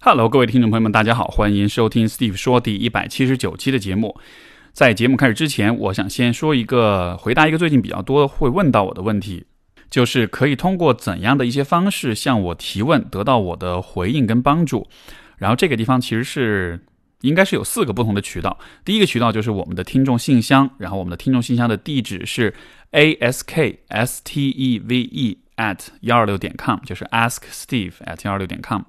[0.00, 4.16] Hello，各位听众朋友们，大家好，欢迎收听 Steve 说第一百七十九期的节目。
[4.72, 9.46] 在节目开始之前，我想先说一个，回答一个最近比较多会问到我的问题，
[9.90, 14.86] 就是可以通过怎样的一些方式向我提问，得到我的回应跟帮助。
[15.38, 16.78] 然后这个地方其实是
[17.22, 18.56] 应该是有四个不同的渠道。
[18.84, 22.54] 第一个渠道就是我们的听众信箱，然后我们的听众信箱的地址是
[22.92, 28.82] ask s t e v e at 幺二六点 com，就是 ask steve at 幺二六点 com。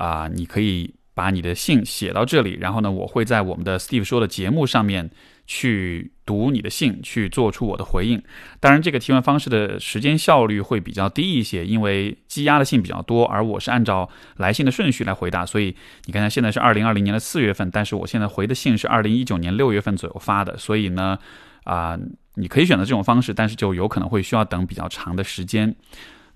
[0.00, 5.10] 啊，你可以把你的信写到这里，然后呢，我会在我们的 Steve 说的节目上面
[5.46, 8.22] 去读你的信，去做出我的回应。
[8.60, 15.44] 当然，这个提问方式的时间效率会比较低一些，因为积压的信比较多，而我是按照来信的顺序来回答。
[15.44, 15.76] 所以
[16.06, 21.18] 你看，现在是二零二零年的四月份，但是我现在回的信是二零一九年六月份左右发的，所以呢，
[21.64, 21.98] 啊，
[22.36, 25.76] 你可以选择这种方式，但是就有可能会需要等比较长的时间。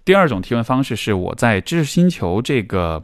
[0.05, 3.03] 第二种提问方式是我在知识星球这个。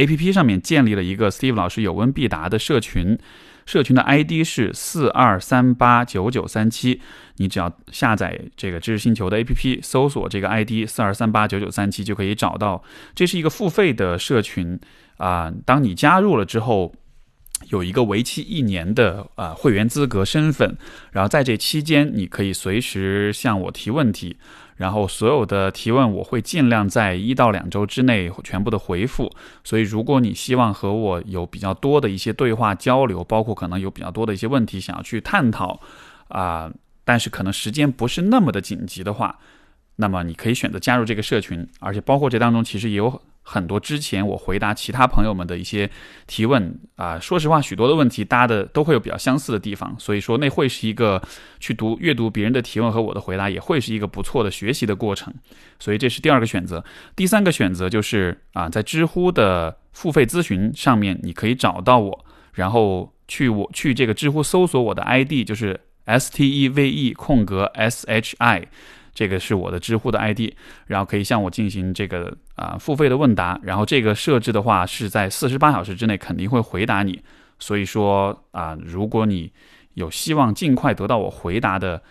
[0.00, 3.18] A P P 上面建立了一个 Steve 老师有问必答的社群，
[3.66, 7.02] 社群的 I D 是四二三八九九三七。
[7.36, 12.82] 你只要下载这个知识星球的 A P P，搜索这个 I D 四二三八九九三七就可以找到。
[13.14, 14.80] 这是一个付费的社群
[15.18, 16.94] 啊，当你加入了之后，
[17.68, 20.78] 有一个为期一年的啊会员资格身份，
[21.12, 24.38] 然后在这期间你可以随时向我提问题。
[24.80, 29.30] 然后所有的提问我会尽量在一到两周之内全部的回复，
[29.62, 35.78] 所以如果你希望和我有比较多的一些对话交流，包括可能有比较多的一些问题想要去探讨，
[36.28, 36.72] 啊，
[37.04, 39.38] 但是可能时间不是那么的紧急的话，
[39.96, 43.20] 那么你可以选择加入这个社群，而且包括这当中其实也有。
[43.50, 45.90] 很多之前我回答其他朋友们的一些
[46.28, 51.20] 提问啊，说实话，许多的问题搭的都会有比较相似的地方，所以说那会是一个
[51.58, 55.34] 去读阅读别人的提问和我的回答，也会是一个不错的学习的过程。
[55.80, 56.84] 所以这是第二个选择。
[57.16, 68.68] 第三个选择就是啊，在知乎的付费咨询上面，你可以找到我，然后去我去这个知乎搜索我的 ID，就是 S T E V E 空格 S H I。
[69.14, 70.52] 这个是我的知乎的 ID，
[70.86, 77.20] 然后可以向我进行这个啊付费的问答，然后这个设置的话是在四十八小时之内肯定会回答你，
[77.58, 79.52] 所以说啊，如果你
[79.94, 82.02] 有希望尽快得到我回答的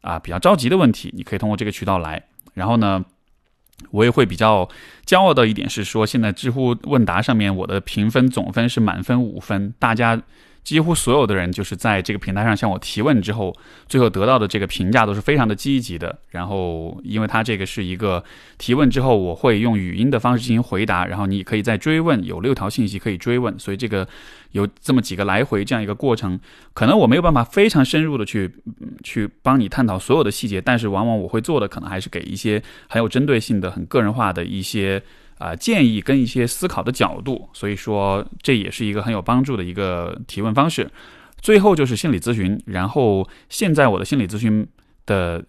[0.00, 2.22] 啊比较着急的问题，你可以通过这个渠道来。
[2.54, 3.04] 然后呢，
[3.90, 4.68] 我也会比较
[5.04, 10.22] 骄傲的一点是说，现在知乎问答上面我的评分总分是满分五分，大家。
[10.66, 13.54] 几乎所有的人就是在这个平台上向我提问之后，
[13.86, 16.18] 最后得到的这个评价都是非常的积极的。
[16.30, 18.24] 然后，因为它这个是一个
[18.58, 24.08] 提问之后，我会用语音的方式进行回答，然后你可以再追问，有六条信息可以追问，所以这个
[24.50, 26.36] 有这么几个来回这样一个过程，
[26.74, 28.50] 可能我没有办法非常深入的去
[29.04, 35.00] 去帮你探讨所有的细节，但是往往我会做的可能还是给一些很有针对性的、很个人化的一些。
[35.38, 40.90] 啊，建议跟一些思考的角度，所以说这也是一个很有帮助的一个提问方式。
[41.40, 44.66] 最后就是心理咨询，然后现在我的心理咨询
[45.04, 45.44] 的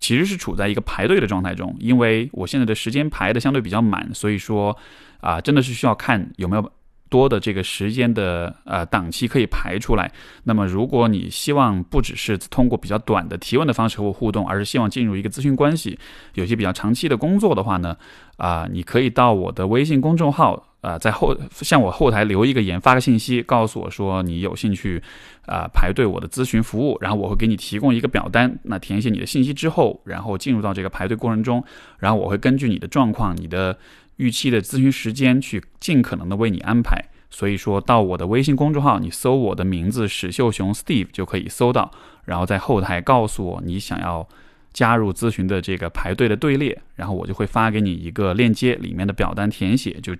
[0.00, 4.76] 其实是处在一个排队的状态中，因为我现在的时间排的相对比较满，所以说
[5.20, 6.72] 啊，真的是需要看有没有。
[7.08, 10.10] 多的这个时间的呃档期可以排出来。
[10.44, 15.98] 那么，如果你希望不只是通过比较短的提问的方式和我互动，而是希望进入一个咨询关系，
[16.34, 17.96] 有些比较长期的工作的话呢，
[18.36, 25.02] 啊，你可以到我的微信公众号啊，在后向我后台留一个言，发个信息，告诉我说你有兴趣
[25.46, 31.62] 啊排队我的咨询服务，然后我会给你提供一个表单，那填写你的信息之后，然后进入到这个排队过程中，
[31.98, 33.78] 然后我会根据你的状况，你的。
[34.16, 37.04] 预期的咨询时间，去尽可能的为你安排。
[37.30, 41.90] 所以说到我的微信公众号，你搜我的名字史秀雄 Steve 就可以搜到，
[42.24, 44.28] 然后在后台告诉我你想要
[44.72, 50.14] 加入咨询的这个排队的队列，然后我就会发给你一个链接，里面的表单填写就。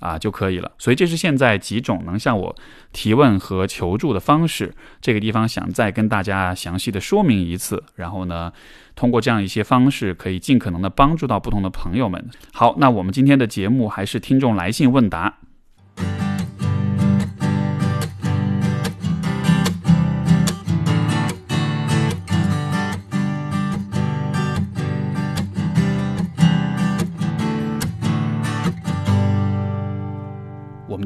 [0.00, 2.54] 啊就可以了，所以这是现在几种能向我
[2.92, 4.74] 提问和求助的方式。
[5.00, 8.52] 这个地方想再跟大家详细的说明一次，然后呢，
[8.96, 12.28] 通过这样一些方式，可以尽可能的帮助到不同的朋友们。
[12.52, 15.38] 好，那我们今天的节目还是听众来信问答。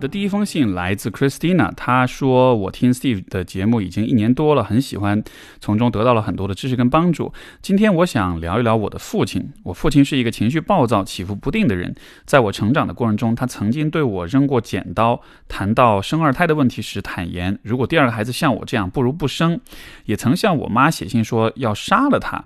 [0.09, 5.23] 第一封信来自 Christina，她说：“我听 Steve 的节目已经一年多了，很喜欢，
[5.61, 7.33] 从中得到了很多的知识跟帮助。
[7.63, 9.53] 今天我想聊一聊我的父亲。
[9.63, 11.95] 我父亲是一个情绪暴躁、起伏不定的人。
[12.25, 15.21] 在我成长的过程中，他曾经对我扔过剪刀。
[15.49, 19.61] 谈到生二胎的问题时，坦言如果第二个孩子像我这样，不如不生。
[20.05, 22.45] 也曾向我妈写信说要杀了他。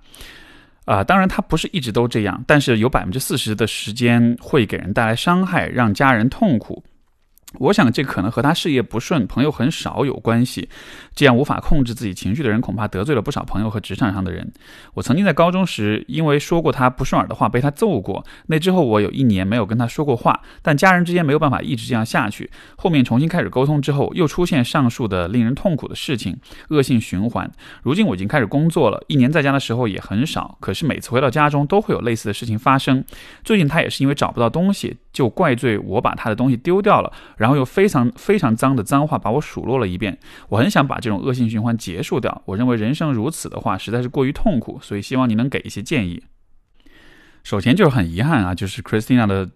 [0.84, 6.82] 啊，当然他不是一直都这样，但是有百分之四十的时间会给人带来伤害，让家人痛苦。”
[7.58, 10.68] 我想这可能和他事业不顺、朋友很少有关系。
[11.14, 14.52] 这样无法控制自己情绪的人，恐怕得罪了不少朋友和职场上的人。
[14.94, 18.24] 我曾经在高中时，因为说过他不顺耳的话，被他揍过。
[18.46, 20.40] 那之后，我有一年没有跟他说过话。
[20.60, 22.50] 但家人之间没有办法一直这样下去。
[22.76, 26.36] 后面重新开始沟通之后，又出现上述的令人痛苦的事情，
[26.68, 27.50] 恶性循环。
[27.82, 30.58] 如今我已经开始工作了，一年在家的时候也很少。
[30.60, 33.02] 可是每次回到家中，都会有类似的事情发生。
[33.42, 37.12] 最近他也是因为找不到东西，就怪罪我把他的东西丢掉了。
[37.36, 40.16] 然后又非常非常脏的脏话把我数落了一遍，
[40.48, 42.42] 我很想把这种恶性循环结束掉。
[42.44, 46.22] 我认为人生如此的话实在是过于痛苦，所以希望你能给一些建议。
[47.42, 49.50] 首先就是很遗憾啊，就是 Christina 的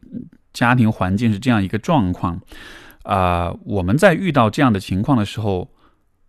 [0.53, 2.41] 家庭环境是这样一个状况，
[3.05, 5.71] 啊，我们在遇到这样的情况的时候。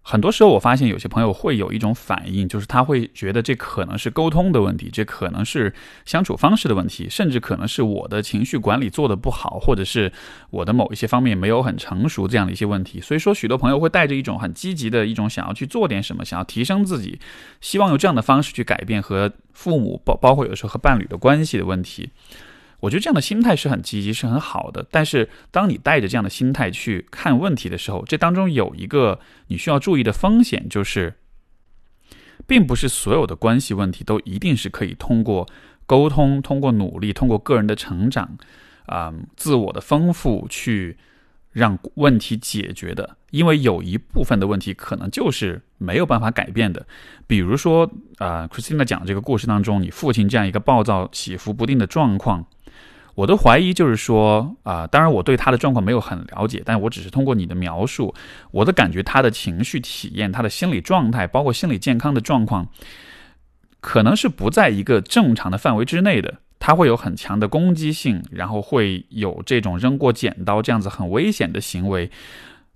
[0.05, 5.73] 很多时候，我发现有些朋友会有一种反应，就是他会觉得这可能是沟通的问题，这可能是
[6.05, 10.11] 相处方式的问题，甚至可能是我的情绪管理做得不好，或者是
[10.49, 12.99] 我的某一些方面没有很成熟这样的一些问题。
[12.99, 17.17] 所以说，许多朋友会带着一种很积极的一种想要去做点什么，想要提升自己，
[17.61, 22.09] 希望用这样的方式去改变和父母包包括有时候和伴侣的关系的问题。
[22.83, 24.85] 我觉得这样的心态是很积极，是很好的。
[24.91, 31.13] 但是，当你带着这样的心态去看问题的时候，这当中有一个你需要注意的风险，就是，
[32.45, 35.47] 并不是所有的关系问题都一定是可以通过
[35.85, 38.37] 沟通、通过努力、通过个人的成长，
[38.87, 40.97] 啊，自我的丰富去
[41.53, 43.15] 让问题解决的。
[43.31, 46.85] 因为有一部分的问题可能就是没有办法改变的。
[47.25, 52.45] 比如说，啊，Christina 讲这个故事当中，你父亲这样一个暴躁、起伏不定的状况。
[53.15, 58.13] 我的怀疑就是说，啊，当然我对他的状况没有很了解，但我只是通过你的描述，
[58.51, 62.67] 我的感觉，他的情绪体验、他的心理状态，包括心理健康的状况，
[63.79, 66.35] 可能是不在一个正常的范围之内的。
[66.59, 72.09] 他会有很强的攻击性，然后会有这种扔过剪刀这样子很危险的行为。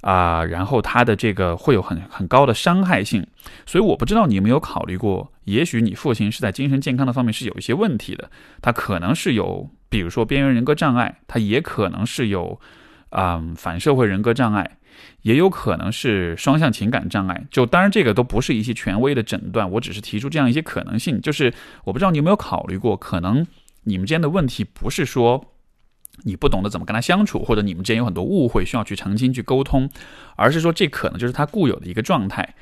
[0.02, 3.26] 啊，然后他的这个会有很很高的伤害性，
[3.66, 8.30] 所以我不知道你有没有考虑过，也许你父亲是在精神健康的方面是有一些问题的，
[8.62, 12.60] 他可能是有，比如说边缘人格障碍，他也可能是有，
[13.10, 14.78] 嗯，反社会人格障碍，
[15.24, 17.46] 也有可能是双向情感障碍。
[17.50, 21.52] 就当然这个都不是一些权威的诊断，我只是提出这样一些可能性，就是
[21.86, 23.46] 我不知道你有没有考虑过，可能
[23.86, 25.54] 你们之间的问题不是说。
[26.24, 29.90] 你不懂得怎么跟他相处，或者你们之间有很多误会需要去澄清、去沟通，
[30.36, 32.56] 而是说这可能就是他固有的一个状态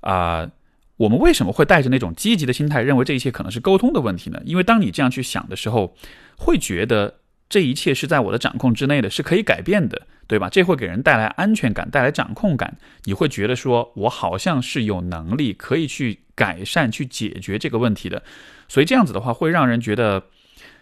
[0.00, 0.50] 啊。
[0.98, 4.40] 我们为什么会带着那种积极的心态，认为这一切可能是沟通的问题呢？
[4.46, 5.94] 因为当你这样去想的时候，
[6.38, 7.16] 会觉得
[7.50, 10.48] 这一切是在我的掌控之内的，是可以改变的，对吧？
[10.48, 12.78] 这会给人带来安全感，带来掌控感。
[13.04, 18.22] 你会觉得说我好像是有能力可以去改善、去解决这个问题的，
[18.66, 20.24] 所以这样子的话会让人觉得，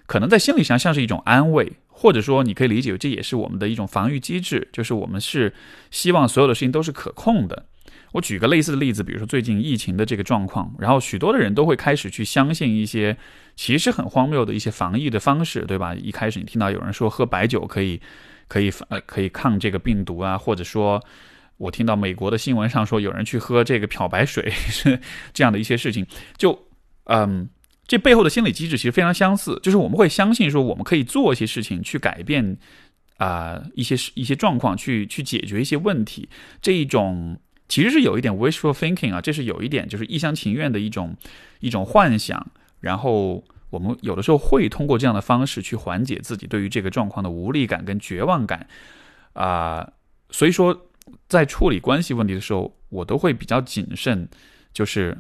[0.06, 1.72] 可能在心理上像是一种安慰。
[2.04, 5.54] 或者说，你可以理解，这也是我们的一种防御机制，就是我们是
[5.90, 7.64] 希望所有的事情都是可控的。
[8.12, 13.16] 我举个类似的例子，比如说最近疫情的这个状况，然后许多的人都会开始去相信一些
[13.56, 15.94] 其实很荒谬的一些防疫的方式，对吧？
[15.94, 17.98] 一开始你听到有人说喝白酒可以
[18.48, 21.02] 可以呃可以抗这个病毒啊，或者说
[21.56, 25.00] 我听到美国的新闻上说有人去喝这个漂白水 是
[25.32, 26.66] 这样的一些事情，就
[27.04, 27.48] 嗯。
[27.86, 32.56] 这背后的心理机制其实非常相似，就是我们会相信说我们可以做一些事情去改变
[33.19, 36.26] 啊一些一些状况，去去解决一些问题。
[36.62, 37.38] 这一种
[37.69, 41.14] 其实是有一点 wishful thinking 啊，这是有一点就是一厢情愿的一种
[41.60, 42.46] 一种幻想。
[42.81, 48.67] 然后我们有的时候会通过这样的方式去缓解自己对于这个状况的无力感跟绝望感
[49.34, 49.93] 啊。
[50.31, 50.88] 所以说，
[51.29, 54.26] 在处理关系问题的时候，我都会比较谨慎，
[54.72, 55.19] 就是。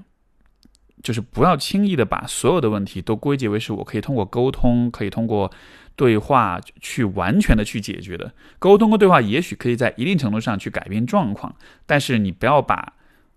[1.04, 5.52] 就是不要轻易的把所有的问题都归结为是我可以通过沟通，可以通过
[5.94, 8.32] 对话去完全的去解决的。
[8.58, 12.94] 沟通和对话也许可以在一定程度上去改变状况，但是你不要把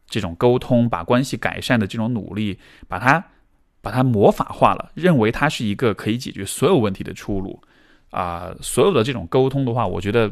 [0.07, 2.57] 这种沟通、把关系改善的这种努力，
[2.88, 3.21] 把它
[3.81, 7.62] 把它魔法化了，认为它是一个可以解决所有问题的出路
[8.12, 8.55] 啊！
[8.62, 10.31] 所有的这种沟通的话，我觉得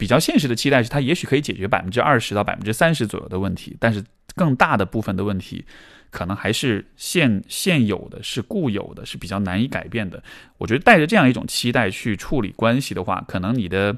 [0.00, 4.02] 比较现实的期待是，它也许可以解决百分之二十到百分之三十左右的问题，但是
[4.34, 5.64] 更大的部分的问题。
[6.10, 10.20] 可能还是现现有的是固有的，是比较难以改变的。
[10.58, 13.96] 我觉得带着这样一种期待去处理关系的话，可能你的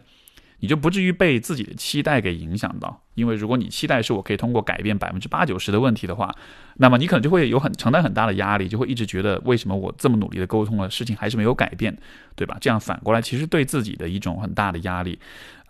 [0.58, 3.00] 你就不至于被自己的期待给影响到。
[3.14, 6.34] 因为如果你期待是我可以通过改变百分之八九十的问题的话，
[6.76, 11.96] 那么你可能就会有很承担很大的压力，就会一直觉得为什么我这么努力的沟通了，事情还是没有改变，
[12.36, 12.58] 对吧？
[12.60, 15.18] 这样反过来其实对自己的一种很大的压力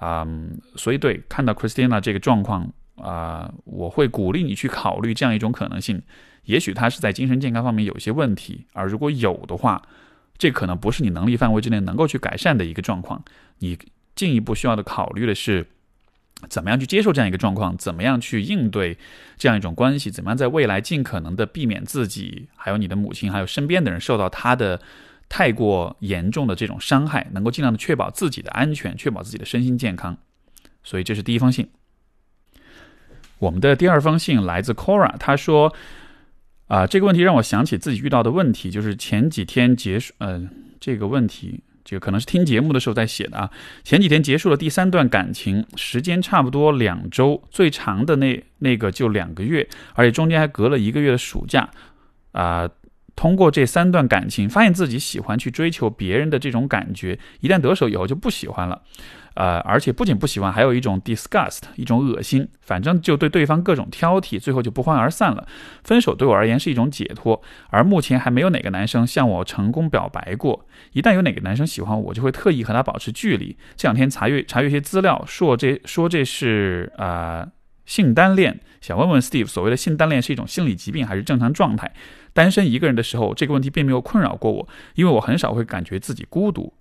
[0.03, 0.27] 啊。
[0.77, 6.03] 所以对看到 Christina 这个状况啊，我会鼓励你去考虑这样一种可能性。
[6.45, 9.81] 也许他是在精神健康方面有一些问题，而如果有的话，
[10.37, 13.23] 这可能不是你能力范围之内能够去改善的一个状况。
[13.59, 13.79] 你
[14.17, 15.65] 进一步需要的考虑的是，
[16.49, 18.99] 怎么样去接受这样一个状况，怎么样去应对
[19.39, 24.81] 这样一种关系，怎么样在未来尽可能的避免自己，还有你的母亲，还有身边的人受到他的
[25.33, 30.15] 太过严重的这种伤害，能够尽量的确保自己的安全，确保自己的身心健康。
[30.85, 31.71] 所以这是第一封信。
[33.39, 35.75] 我们的第二封信来自 Cora，他说
[36.69, 40.47] ：“啊，这个问题让我想起自己遇到的问题，就是前几天结束，呃，
[40.79, 43.51] 这个问题，这个可能是听节目的时候在写的啊。
[43.83, 51.71] 前几天结束了第三段感情，时间差不多两周，最长的那那个就两个月，而且中间还隔了一个月的暑假。
[52.33, 52.69] 啊，
[53.15, 58.83] 通过这三段感情，发现自己喜欢去追求别人的这种感觉，一旦得手以后就不喜欢了。”
[59.35, 65.49] 呃，而且不仅不喜欢，还有一种 disgust，一种恶心，反正就对对方各种挑剔，最后就不欢而散了。
[65.83, 67.41] 分手对我而言是一种解脱，
[67.71, 70.67] 而目前还没有哪个男生向我成功表白过。
[70.93, 73.57] 一旦有哪个男生喜欢我，就会特意和他保持距离。
[73.75, 77.49] 这两天查阅查阅一些资料，说这说这是啊
[77.93, 81.93] 性单恋，想问问 Steve，所谓的性单恋是一种心理疾病还是正常状态？
[82.33, 86.73] 单身一个人的时候，这个问题并没有困扰过我，因为我很少会感觉自己孤独。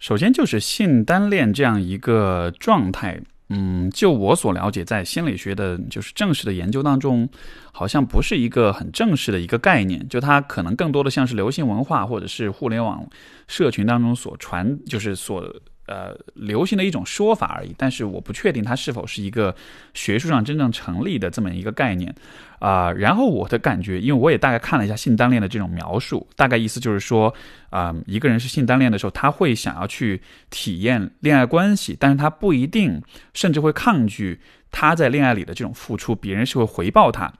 [0.00, 7.28] 首先就是性单恋这样一个状态，嗯，就我所了解，在心理学的，就是正式的研究当中，
[7.70, 13.08] 好像不是一个很正式的一个概念，就它可能更多的像是流行文化或者是互联网
[13.46, 15.54] 社群当中所传，就是所。
[15.86, 19.54] 呃，流行的一种说法而已，但是我不确定它是否是一个
[19.94, 22.14] 学术上真正成立的这么一个概念
[22.60, 22.92] 啊。
[22.92, 27.34] 然后我的感觉，因为我也大概看了一下性单恋的这种描述，大概意思就是说
[27.70, 33.02] 啊，一个人是性单恋的时候，他会想要去体验恋爱关系，但是他不一定，
[33.34, 37.32] 甚至会抗拒他在恋爱里的这种付出，别人是会回报他。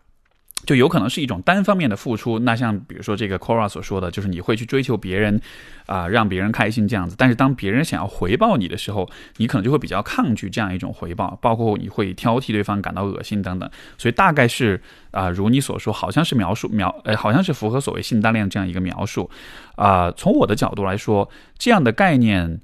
[0.64, 5.40] 就有可能是一种单方面的付出，那像比如说这个 Cora 所说的，就是你会去追求别人，
[5.86, 7.16] 啊，让别人开心这样子。
[7.18, 13.68] 但是当别人想要回报你的时候，你可能就会比较抗拒这样一种回报，包括你会挑剔对方，感到恶心等等。
[13.98, 19.28] 所以大概是啊，如你所说，好像是描述描，呃，好像是符合所谓性单恋这样一个描述。
[19.74, 21.28] 啊，从我的角度来说，
[21.58, 22.60] 这样的概念。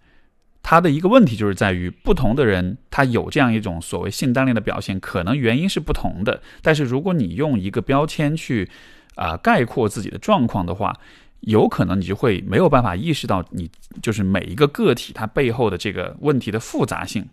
[0.70, 6.42] 他的一个问题就是在于，不同的人他有这样一种所谓性单恋的表现，可能原因是不同的。
[6.60, 8.68] 但是如果你用一个标签去
[9.14, 10.94] 啊概括自己的状况的话，
[11.40, 13.70] 有可能你就会没有办法意识到你
[14.02, 17.26] 就是每一个个体它背后的这个问题的复杂性。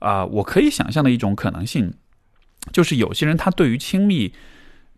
[0.00, 1.94] 啊，我可以想象的一种可能性，
[2.70, 4.34] 就是有些人他对于亲密，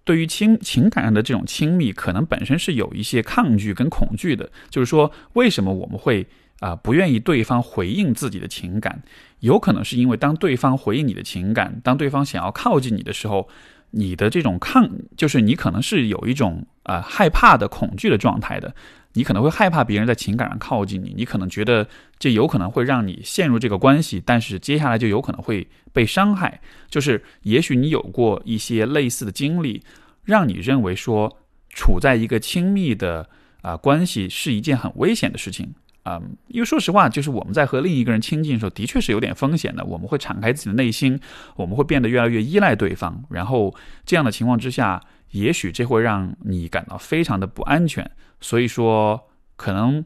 [0.02, 4.50] 对于亲情感上的这种亲密，可能本身是有一些抗拒跟恐惧的。
[4.70, 6.26] 就是说，为什么我们会？
[6.60, 9.02] 啊，不愿意对方回应自己的情感，
[9.40, 13.48] 有可能是因为当对方回应你的情感，当对方想要靠近你的时候，
[13.90, 18.75] 你的这种抗，就是你可能是有一种啊害怕的恐惧的状态的，
[19.12, 21.86] 你可能会害怕别人在情感上靠近你，你可能觉得
[22.18, 29.82] 这有可能会让你陷入这个关系，但是接下来就有可能会被伤害，就是也许你有过一些类似的经历，
[30.25, 33.28] 让你认为说处在一个亲密的
[33.62, 35.75] 啊关系是一件很危险的事情。
[36.08, 39.84] 嗯，因为说实话，就是我们在和另一个人亲近的时候，的确是有点风险的。
[39.84, 41.18] 我们会敞开自己的内心，
[41.56, 43.25] 我们会变得越来越依赖对方。
[43.28, 48.08] 然后这样的情况之下，也许这会让你感到非常的不安全。
[48.40, 50.04] 所以说，可能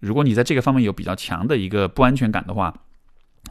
[0.00, 2.74] 如果你在这个方面有比较强的一个不安全感的话，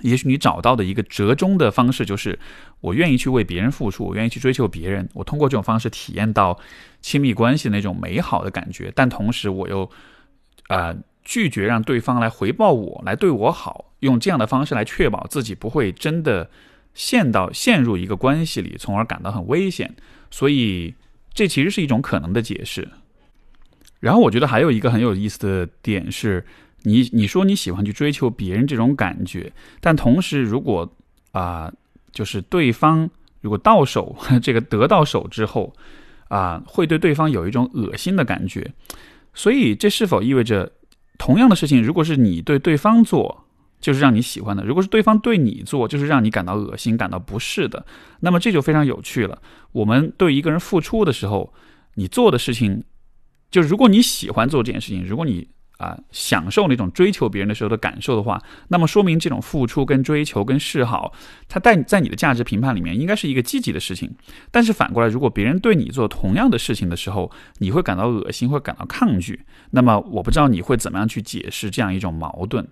[0.01, 2.37] 也许你找到的一个折中的方式就是，
[2.81, 6.59] 我愿意去为别人付出，我愿意去追求别人，我通过这种方式体验到
[7.01, 8.93] 亲密关系的那种美好的感觉。
[8.93, 9.89] 但同时，我又
[10.67, 10.95] 啊。
[11.27, 16.49] 拒绝让对方来回报我，来对我好，用这样的方式来确保自己不会真的
[16.93, 19.93] 陷到陷入一个关系里，从而感到很危险。
[20.31, 20.95] 所以，
[21.33, 22.87] 这其实是一种可能的解释。
[23.99, 26.45] 然后，我觉得还有一个很有意思的点是，
[26.83, 30.89] 你你说你喜欢去追求别人这种感觉，但同时，如果
[31.33, 31.69] 啊，
[32.13, 33.09] 就是对方
[33.41, 35.73] 如果到手 这个得到手之后
[36.29, 38.71] 啊，会对对方有一种恶心的感觉。
[39.33, 40.71] 所以，这是否意味着？
[41.17, 43.45] 同样的事情，如果是你对对方做，
[43.79, 47.85] 就是让你喜欢的；如果是对方对你做，就是让你感到恶心、感到不适的。
[48.19, 49.41] 那么这就非常有趣了。
[49.71, 51.53] 我们对一个人付出的时候，
[51.95, 52.83] 你做的事情，
[53.51, 55.47] 就如果你喜欢做这件事情，如果你。
[55.77, 61.13] 啊，享受那种追求别人的时候的感受的话，那么说明这种付出跟追求跟示好，
[61.47, 64.15] 它在在你的价值评判里面应该是一个积极的事情。
[64.49, 72.67] 但是反过来，如果别人对你做同样的事情的时候，你会感到恶心，会感到抗拒，那么我不知道你会怎么样去解释这样一种矛盾。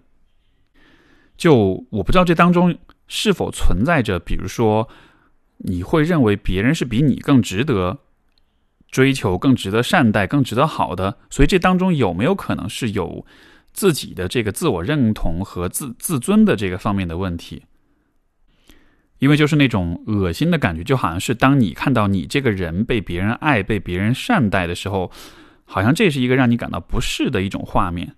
[1.37, 2.75] 就我不知道这当中
[3.07, 4.87] 是否存在着，比如说
[5.57, 7.99] 你会认为别人是比你更值得。
[8.89, 13.25] 追求更值得善待、更值得好的，所以这当中有没有可能是有
[13.73, 17.63] 自己的这个自我认同和自自尊的这个方面的问题。
[19.19, 25.09] 因为就是那种恶心的感觉，就好像是当你看到你这个人被别人爱、被别人善待的时候，
[25.63, 28.15] 好像这是一个让你感到不适的一种画面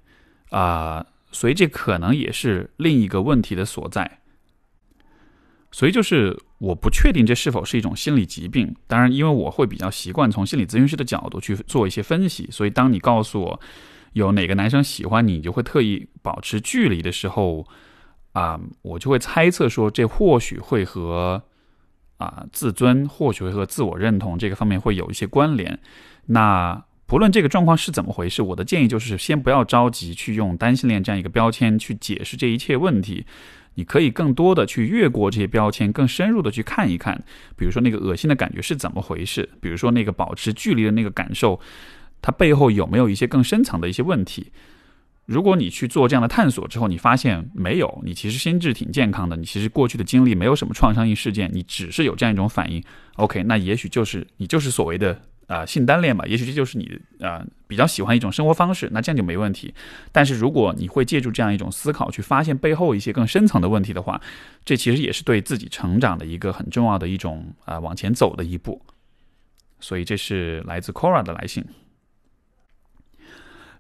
[0.50, 1.06] 啊。
[1.32, 4.20] 所以这可能也是另一个问题的所在。
[5.72, 8.76] 所以就是我不确定这是否是一种心理疾病。
[8.88, 13.60] 当然，因为我会比较习惯从心理咨询师的角度去做一些分析，所以当你告诉我
[14.14, 17.66] 有哪个男生喜欢你，你就会特意保持距离的时候。
[18.34, 21.42] 啊，我就会猜测说，这或许会和
[22.18, 25.80] 啊自尊，或许会和自我认同这个方面会有一些关联。
[26.28, 33.26] 那不论这个状况是怎么回事，我的建议就是先不要着急去用单性恋这样一个标签去解释这一切问题。
[33.78, 37.24] 你可以更多的去越过这些标签，更深入的去看一看，
[37.56, 41.60] 比如说那个恶心的感觉是怎么回事，比如说那个保持距离的那个感受，
[42.20, 44.52] 它背后有没有一些更深层的一些问题。
[45.28, 52.84] 如果你去做这样的探索之后，你发现没有，你其实心智挺健康的，你其实过去的经历没有什么创伤性事件，你只是有这样一种反应。
[53.18, 59.74] OK，那也许就是你就是所谓的啊性单恋吧，也许这就是你啊比较喜欢一种生活方式，那这样就没问题。
[60.12, 64.22] 但是如果你会借助这样一种思考去发现背后一些更深层的问题的话，
[64.64, 68.82] 这其实也是对自己成长的一个很重要的一种啊往前走的一步。
[69.80, 71.64] 所以这是来自 Cora 的来信。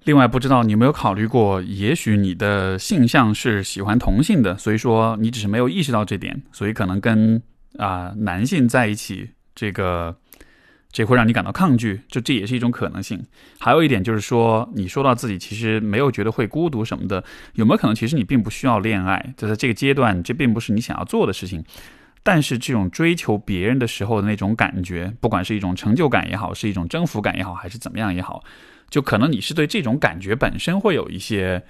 [0.03, 7.41] 另外，不知道你有没有考虑过，也许你的性向是喜欢同性的，所以说你只是没有意识到这点，所以可能跟
[7.77, 10.15] 啊男性在一起，这个
[10.91, 13.23] 这会让你感到抗拒，就这也是一种可能性。
[13.59, 21.63] 还有一点就是说，你说到自己其实没有觉得会孤独什么的，有没有可能其实你并不需要恋爱，就在这个阶段，这并不是你想要做的事情。
[22.23, 28.43] 但是这种追求别人的时候的那种感觉，不管是一种成就感也好，是一种征服感也好，还是怎么样也好。
[28.89, 31.63] 就可能你是对这种感觉本身会有一些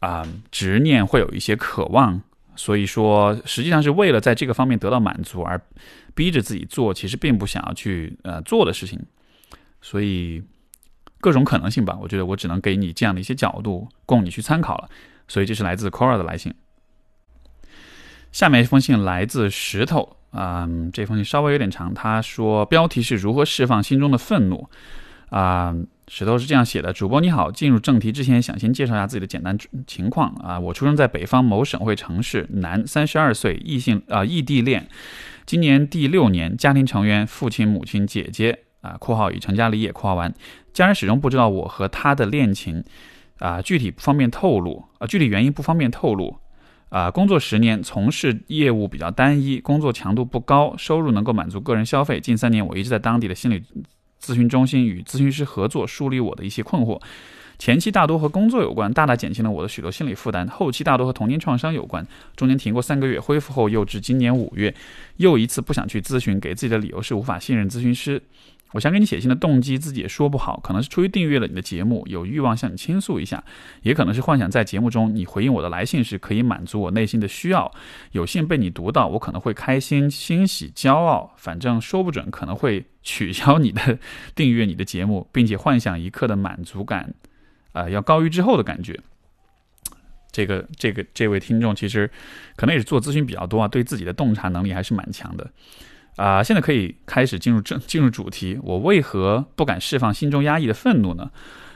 [0.00, 2.20] 啊执念，会有一些渴望，
[2.54, 5.60] 所以说实际上是为了在这个方面得到满足而
[6.14, 8.98] 逼着自己做，其实并不想要去呃做的事情，
[9.80, 10.42] 所以
[11.20, 14.88] 各种可能性吧，我觉得我只能给你这样的一些角度供你去参考了。
[15.28, 16.52] 所以这是来自 Cora 的来信，
[18.32, 24.68] 下面一封信来自石头，嗯，这封信稍微有点长，他说标题是如何释放心中的愤怒。
[25.30, 25.74] 啊，
[26.08, 30.58] 石头是这样写的：主播你好，进入正题之前，想先介绍一下自己的简单情况啊。
[30.58, 34.88] 我出生在北方某省会城市，男，三十二岁，异性啊，异地恋，
[35.46, 40.34] 今年第六年，家庭成员父亲、母亲、姐姐啊（括号已成家立业）（括号完），
[40.74, 42.82] 家人始终不知道我和他的恋情
[43.38, 46.36] 啊，具体不方便透露啊，具体原因不方便透露
[46.88, 47.10] 啊。
[47.10, 52.20] 工作十年，从事业务比较单一，工作强度不高，收入能够满足个人消费。
[52.20, 53.62] 近三年，我一直在当地的心理。
[54.22, 57.00] 咨询中心与咨询师合作，梳理我的一些困惑。
[57.58, 62.04] 前期大多和工作有关，大大减轻了我的许多心理负担；后期大多和童年创伤有关，
[62.34, 64.74] 中间停过三个月，恢复后又至今年五月，
[65.18, 68.20] 又一次不想去咨询，给自己的理由是无法信任咨询师。
[68.72, 73.42] 我想给你写信的动机，自己也说不好，可能是出于订阅了你的节目，有欲望向你倾诉一下，
[73.82, 77.70] 也可能是幻想在节目中你回应我的来信时，可以满足我内心的需要。
[78.12, 83.98] 有幸被你读到，我可能会开心、欣喜、骄傲，反正说不准可能会取消你的
[84.34, 87.14] 订阅你的节目，并且幻想一刻的满足感，
[87.72, 88.98] 啊，要高于之后的感觉。
[90.30, 92.10] 这个这个这位听众其实
[92.56, 95.50] 可能也是做咨询比较多啊，对自己的洞察能力还是蛮强的。
[96.16, 98.58] 啊，现在可以开始进入正进入主题。
[98.62, 101.30] 我为何不敢释放心中压抑的愤怒呢？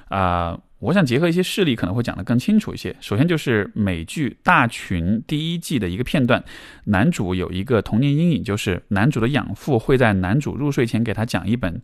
[0.09, 2.95] 啊，我想结合一些事例，可能会讲得更清楚一些。
[3.01, 6.45] 首先就是美剧《大群》第一季的一个片段，
[6.85, 11.81] 男主有一个童年阴影，就是男主的养父会在男主入睡前给他讲一本。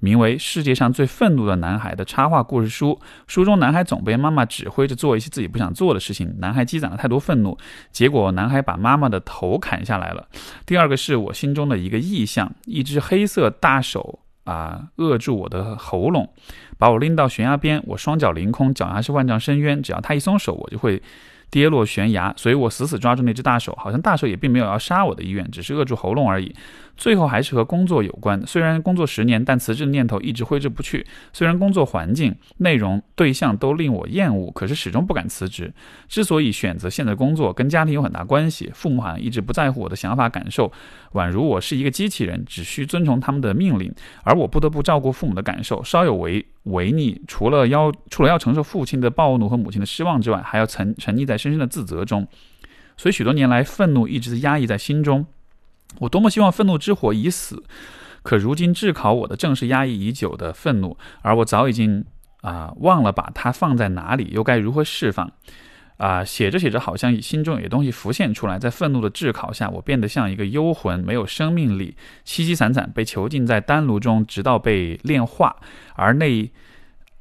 [0.00, 7.56] 名为《世界上最愤怒的男孩》的插画故事书，书中男孩总被妈妈指挥着做一些自己不想做的事情，男孩积攒了太多愤怒，
[7.90, 10.28] 结果男孩把妈妈的头砍下来了。
[10.64, 16.32] 第二个是我心中的一个意象，一只黑色大手啊扼住我的喉咙，
[16.78, 21.02] 把我拎到悬崖边，我双脚凌空，脚下是万丈深渊，只要他一松手，我就会。
[21.48, 26.52] 跌落悬崖，所以我死死抓住那只大手，好像大手也并没有要杀我的意愿，只是扼住喉咙而已。
[26.96, 31.06] 最后还是和工作有关，虽然工作十年，但辞职的念头一直挥之不去。
[31.32, 35.72] 虽然工作环境、内容、对象都令我厌恶，可是始终不敢辞职。
[36.08, 38.70] 之所以选择现在工作，跟家庭有很大关系。
[38.74, 40.72] 父母好像一直不在乎我的想法感受，
[41.12, 43.92] 宛如我是一个机器人，只需遵从他们的命令，
[44.24, 46.44] 而我不得不照顾父母的感受，稍有违。
[46.66, 52.26] 违逆，除了要除了要承受父亲的暴怒和母亲的失望之外，还要沉沉溺在深深的自责中，
[52.96, 55.24] 所以许多年来，愤怒一直压抑在心中。
[56.00, 57.62] 我多么希望愤怒之火已死，
[58.22, 62.04] 可如今炙烤我的正是压抑已久的愤怒，而我早已经
[62.42, 65.32] 啊，忘了把它放在哪里，又该如何释放？
[65.96, 71.96] 啊，写着写着，好像心中有些东西浮现出来，在愤怒的炙烤下，我变得像一个幽魂，没有生命力，
[72.26, 75.56] 凄凄惨惨被囚禁在丹炉中，直到被炼化。
[75.94, 76.52] 而那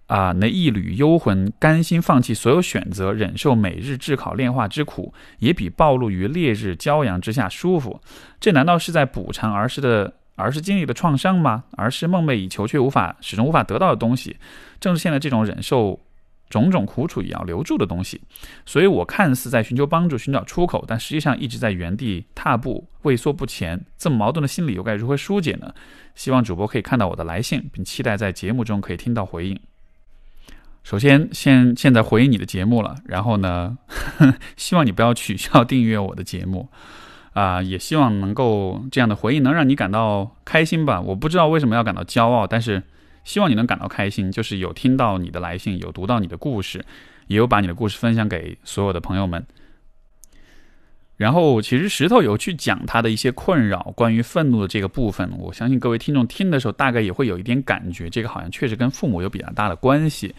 [0.07, 7.99] 啊，那一缕幽魂甘心放弃所有选择，忍受每日炙烤炼化之苦，也比暴露于烈日骄阳之下舒服。
[8.39, 11.63] 这难道是在补偿儿时的儿时经历的创伤吗？
[11.71, 14.37] 儿时梦寐以求却无法始终无法得到的东西，
[14.79, 15.99] 正是现在这种忍受。
[16.47, 18.21] 种种苦楚也要留住的东西，
[18.67, 23.83] 所以我看似在寻求帮助、寻找出口，但实际上一直在原地踏步、畏缩不前。
[23.97, 25.73] 这么矛盾的心理又该如何疏解呢？
[26.13, 29.59] 希望主播可以看到我的来信，并期待在节目中可以听到回应。
[30.85, 33.77] 首先，现现在回应你的节目了，然后呢，
[34.55, 36.69] 希望你不要取消订阅我的节目
[37.33, 41.01] 啊，也希望能够这样的回应能让你感到开心吧。
[41.01, 42.81] 我不知道为什么要感到骄傲，但是。
[43.23, 46.85] 希望你能感到开心，就是有听到你的来信，有读到你的故事，
[47.25, 49.43] 也有把你的故事分享给所有的朋友们。
[51.17, 60.35] 然后，其实石头有去讲他的一些困扰，关于愤怒的这个部分，我相信各位听众听的时候，大概也会有一点感觉，这个好像确实跟父母有比较大的关系。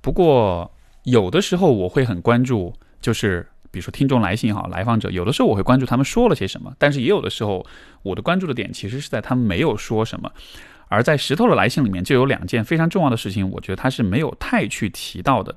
[0.00, 0.70] 不过，
[1.04, 7.64] 有的时候我会很关注，就是比如说听众来信也好，来访者，有的时候我会关注他们说了些什么，但是也有的时候，
[8.02, 10.30] 我的关注的点其实是在他们没有说什么。
[10.90, 15.54] 而在石头的来信里面，就有两件非常重要的事情，我觉得他是没有太去提到的。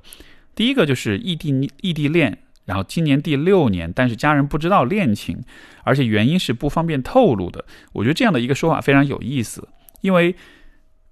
[0.53, 5.41] 第一个就是异地异地恋，然后今年第六年，但是家人不知道恋情，
[5.85, 7.63] 而且原因是不方便透露的。
[7.93, 9.65] 我觉得这样的一个说法非常有意思，
[10.01, 10.35] 因为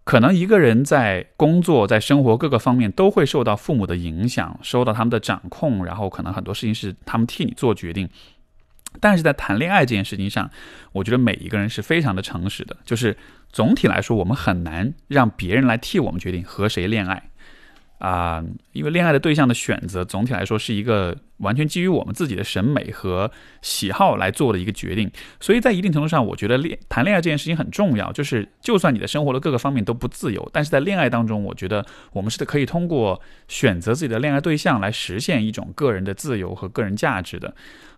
[0.10, 8.10] 可能一个人在工作、在生活各个方面都会受到父母的影响，受到他们的掌控，然后可能很多事情是他们替你做决定。
[9.00, 10.50] 但是在谈恋爱这件事情上，
[10.94, 12.76] 我觉得每一个人是非常的诚实的。
[12.84, 13.16] 就是
[13.52, 17.29] 总体来说，我们很难让别人来替我们决定和谁恋爱
[18.00, 23.30] 啊，因为恋爱的对象的选择，总体来说是一个完全基于我们自己的审美和
[23.62, 25.12] 喜好来做的一个决定。
[25.40, 28.12] 所以在一定程度上，我觉得恋谈恋爱这件事情很重要。
[28.14, 37.54] 就是就算你的生活的各个方面都不自由，但是在恋爱当中，我觉得我们是可以通过选择自己的恋爱对象来实现一种个人的自由和个人价值的。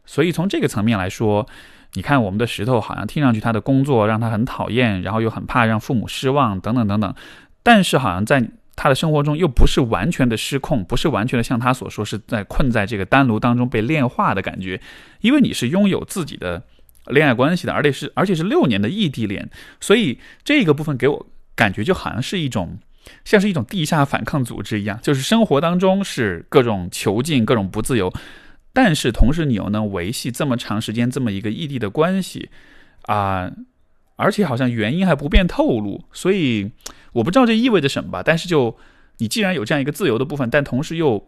[0.06, 1.48] 所以从这个层面来说，
[1.94, 7.14] 你看我们的石头好像听上去他的工作让他很讨厌，然后又很怕让父母失望等等等等，
[7.62, 8.50] 但是好像在
[8.82, 14.82] 他的生活中又不是完全的失控，不是完全的像他所说是在困在这个丹炉当中被炼化的感觉，
[15.20, 16.64] 因为你是拥有自己的
[17.06, 19.48] 恋爱关系的，而且是而且是六年的异地恋，
[19.80, 22.80] 所以这个部分给我感觉就好像是一种
[23.24, 28.12] 像是一种地下反抗组织一样，就是生活当中是各种囚禁，各种不自由。
[28.74, 32.50] 但是同时，你又能维系这么长时间这么一个异地的关系，
[33.04, 33.52] 啊，
[34.16, 36.72] 而且好像原因还不便透露，所以
[37.14, 38.22] 我不知道这意味着什么吧。
[38.24, 38.78] 但是就
[39.18, 41.28] 你既然有这样一个自由的部分，但同时又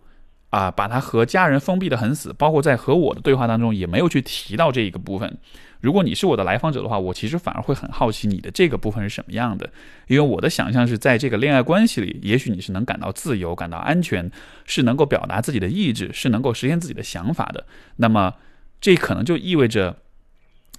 [0.50, 5.38] 啊把它和家人封闭的很死，包括在和我的对话当中也没有去提到这一个部分。
[5.82, 9.70] 如果你是我的来访者的话，我其实反而会很好奇你的这个部分是什么样的，
[10.08, 14.32] 因为我的想象是在这个恋爱关系里，也许你是能感到自由、感到安全，
[14.64, 17.66] 是能够表达自己的意志，是能够实现自己的想法的。
[17.98, 18.34] 那么，
[18.80, 19.98] 这可能就意味着，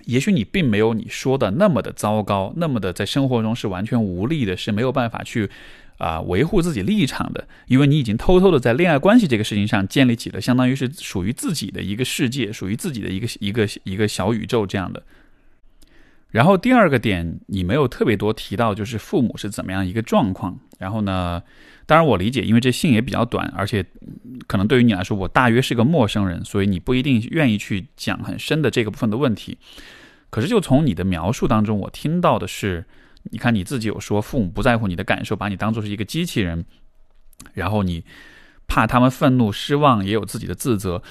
[0.07, 5.51] 也许你并没有你说的那么的糟糕，那么的在生活中是完全无力的，是没有办法去。
[5.97, 15.01] 啊，维护自己立场的，因为你已经偷偷的在恋爱关系这个事情上建立起了相当于是属于自己的一个世界，属于自己的一个一个一个小宇宙这样的。
[16.35, 20.59] 然后第二个点，你没有特别多提到，就是父母是怎么样一个状况。
[20.81, 21.41] 然后呢，
[21.87, 23.87] 当然我理解，因为这信也比较短，而且
[24.49, 29.57] 可能对于你来说，我大约是个陌生人，所以你不一定愿意去讲很深的这个部分的问题。
[30.29, 32.85] 可是就从你的描述当中，我听到的是。
[33.31, 36.67] 你看你自己有说父母不在乎你的感受，把你当做是一个机器人，
[37.55, 38.05] 然后你
[38.67, 41.03] 怕他们愤怒失望，也有自己的自责。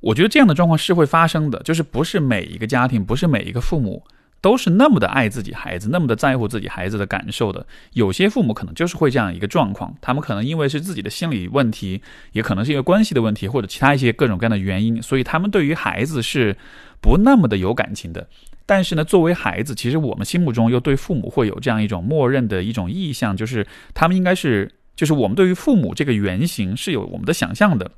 [0.00, 4.04] 我觉得这样的状况是会发生的，就是不是每一个家庭，不是每一个父母
[4.40, 7.66] 都是那么的爱自己孩子，那么的在乎自己孩子的感受的。
[7.92, 16.56] 有些父母可能就是会这样一个状况，他们可能因为是自己的心理问题，也可能是一个关系的问题，或者其他一些各种各样的原因，所以他们对于孩子是
[17.00, 18.28] 不那么的有感情的。
[18.64, 27.90] 但是呢，作为孩子，其实我们心目中又对父母会有这样一种默认的一种意向，就是他们应该是，就是我们对于父母这个原型是有我们的想象的，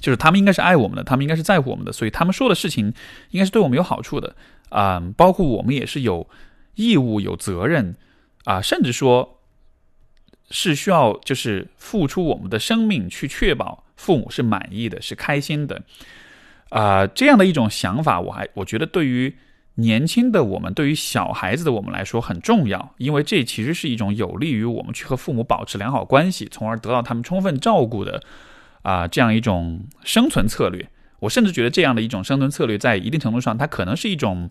[0.00, 2.94] 就是他们应该是爱我们的，他们应该是在乎我们的，所以他们说的事情
[3.32, 4.34] 应该是对我们有好处的
[4.72, 6.26] 啊，包括我们也是有
[6.74, 7.94] 义务、有责任
[8.44, 9.38] 啊，甚至说
[10.50, 15.82] 是需要就是付出我们的生命去确保父母是满意的、是开心的。
[16.70, 19.36] 啊，这样的一种想法，我还我觉得对于
[19.74, 28.22] 年轻的我们对于小孩子的我们来说很重要，因为这其实是一种有利于我们去和父母保持良好关系，从而得到他们充分照顾的
[28.80, 30.88] 啊这样一种生存策略。
[31.20, 34.50] 我甚至觉得这样的一种生存策略，在一定程度上，它可能是一种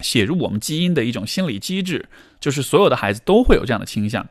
[0.00, 2.06] 写入我们基因的一种心理机制，
[2.40, 4.26] 就是所有的孩子都会有这样的倾向。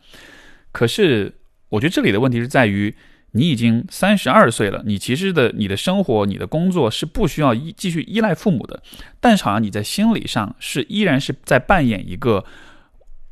[0.72, 1.34] 可是，
[1.70, 2.96] 我觉得这里的问题是在于。
[3.32, 8.82] 你已经三十二岁了，你其实的你的生活、你的工作是不需要依继续依赖父母的，
[9.20, 12.44] 但是好像你在心理上是依然是在扮演一个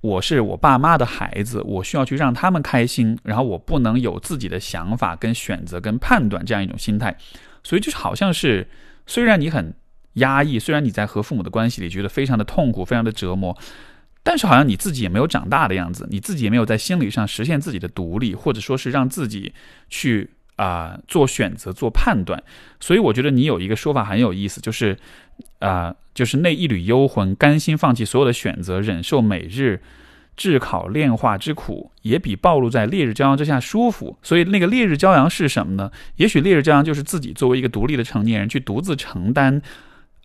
[0.02, 7.17] 我是我爸妈的孩子，我需要去让他们开心，然后我不能有自己的想法、跟选择、跟判断这样一种心态，
[7.63, 8.67] 所以就是好像是
[9.08, 9.74] 虽然你很
[10.15, 13.58] 压抑，虽然你在和父母的关系里觉得非常的痛苦、非常的折磨。
[14.23, 19.54] 但是好像你自己也没有长大的样子，你自己也没有在心理上实现自己的独立，或者说是让自己
[19.88, 22.41] 去啊做选择、做判断。
[22.80, 24.97] 所以我觉得你有一个说法很有意思，就是
[25.60, 29.80] 啊，就是那一缕幽魂，甘心放弃所有的选择，忍受每日
[30.36, 34.17] 炙烤炼化之苦，也比暴露在烈日骄阳之下舒服。
[34.23, 35.91] 所以那个烈日骄阳是什么呢？
[36.15, 39.62] 也许烈日骄阳就是自己作为一个独立的成年人去独自承担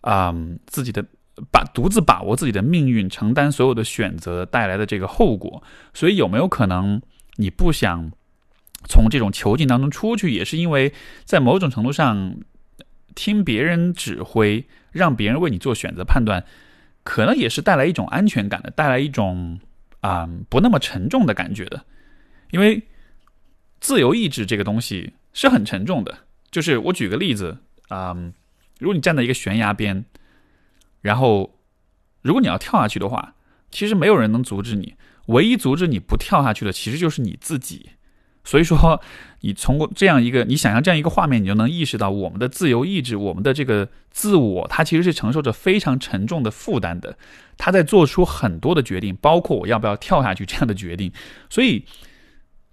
[0.01, 0.35] 啊
[0.67, 1.05] 自己的。
[1.49, 7.01] 把独自把握自己的命运，承担所有的选择带来的这个后果，所以有没有可能
[7.37, 8.11] 你不想
[8.87, 12.35] 从这种囚禁当中出去，也是因为在某种程度上
[13.15, 16.45] 听别人指挥，让别人为你做选择判断，
[17.03, 19.59] 可能也是带来一种安全感的，带来一种
[20.01, 21.83] 啊不那么沉重的感觉的。
[22.51, 22.83] 因为
[23.79, 26.15] 自由意志这个东西是很沉重的。
[26.51, 28.15] 就是我举个例子啊，
[28.81, 30.03] 如果你站在一个悬崖边。
[31.01, 31.57] 然后，
[32.21, 33.33] 如果你要跳下去的话，
[33.71, 34.93] 其实没有人能阻止你。
[35.27, 37.91] 唯一阻止你不跳下去的，其实就是你自己。
[38.43, 39.01] 所以说，
[39.39, 47.17] 你从这样一个你想象这样一个画面，你就能意识到我们的自由意志，我们的这个自我，它其实是承受着非常沉重的负担的。
[47.57, 51.11] 他在做出很多的决定，包括我要不要跳下去这样的决定。
[51.49, 51.85] 所以，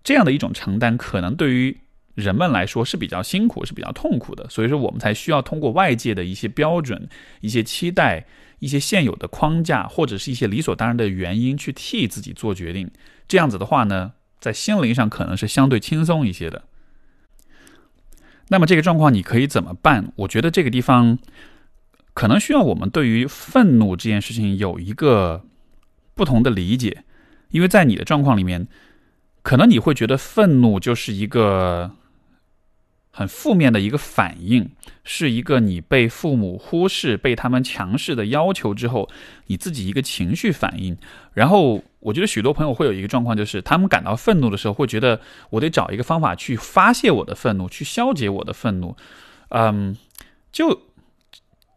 [0.04, 1.78] 这样的一种承担，可能对于
[2.18, 7.08] 人们来说是比较辛苦，是比较痛苦的，所以说我们才需要通过外界的一些标准、
[7.42, 8.26] 一些期待、
[8.58, 12.90] 一些现有的框架，或者是一些理所当然的原因去替自己做决定。
[13.28, 16.64] 这样子的话呢，在心灵上可能是相对轻松一些的。
[18.48, 20.12] 那么这个状况你可以怎么办？
[20.16, 21.20] 我觉得这个地方
[22.14, 25.44] 可能需要我们对于愤怒这件事情有一个
[26.16, 27.04] 不同的理解，
[27.50, 28.66] 因为在你的状况里面，
[29.42, 31.92] 可能你会觉得愤怒就是一个。
[33.18, 34.70] 很负面的一个反应，
[35.02, 39.08] 是一个你被父母忽视、被他们强势的要求之后，
[39.48, 40.96] 你自己一个情绪反应。
[41.34, 48.96] 然后，我觉得许多朋友会有一个状况，就是他们感到愤怒的时候，会觉得我得找一个方法去发泄我的愤怒，去消解我的愤怒。
[49.48, 49.96] 嗯，
[50.52, 50.82] 就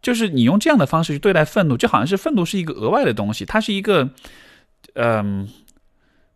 [0.00, 4.10] 就是你用这样的方式去对待愤怒，就好像是愤怒是一个额外的东西，它是一个，
[4.94, 5.48] 嗯，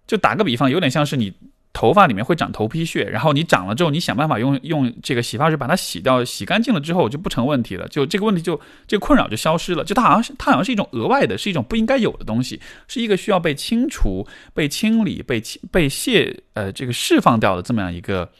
[0.04, 1.32] 就打个比方，有点像是你。
[1.76, 8.58] 头发里面会长头皮屑，然后你长了之后，你想办法用用这个洗发水把它洗掉，洗干净了之后就不成问题了，就这个问题就
[8.88, 9.84] 这个困扰就消失了。
[9.84, 12.58] 就它好像是它好像是一种额外的，是一种不应该有的东西，
[12.88, 18.30] 是一个需要被清除、被清理、被清被卸呃这个释放掉的这么样一个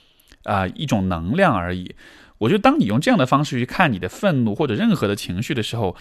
[0.44, 1.94] 啊一种能量而已。
[2.38, 5.94] 我觉得当你用这样的方式去看你的愤怒或者任何的情绪的时候，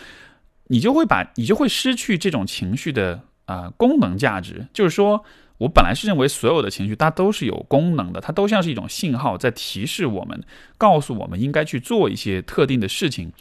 [0.68, 5.26] 你就会把你就会失去这种情绪的啊功能价值，就是说。
[5.58, 10.44] 我本来是认为所有的情绪它都是有功能的，它都像是一种信号，在提示我们，
[10.78, 13.32] 告诉我们应该去做一些特定的事情。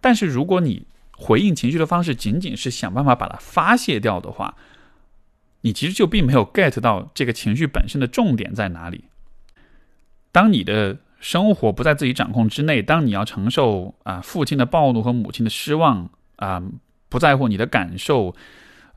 [0.00, 4.54] 但是如果你回应情绪的方式仅仅是想办法把它发泄掉的话，
[5.62, 9.04] 你其实就并没有 get 到这个情绪本身的重点在哪里。
[10.30, 16.62] 当你的生活不在自己掌控之内，当你要承受啊父亲的暴怒和母亲的失望啊，
[17.08, 18.36] 不在乎你的感受。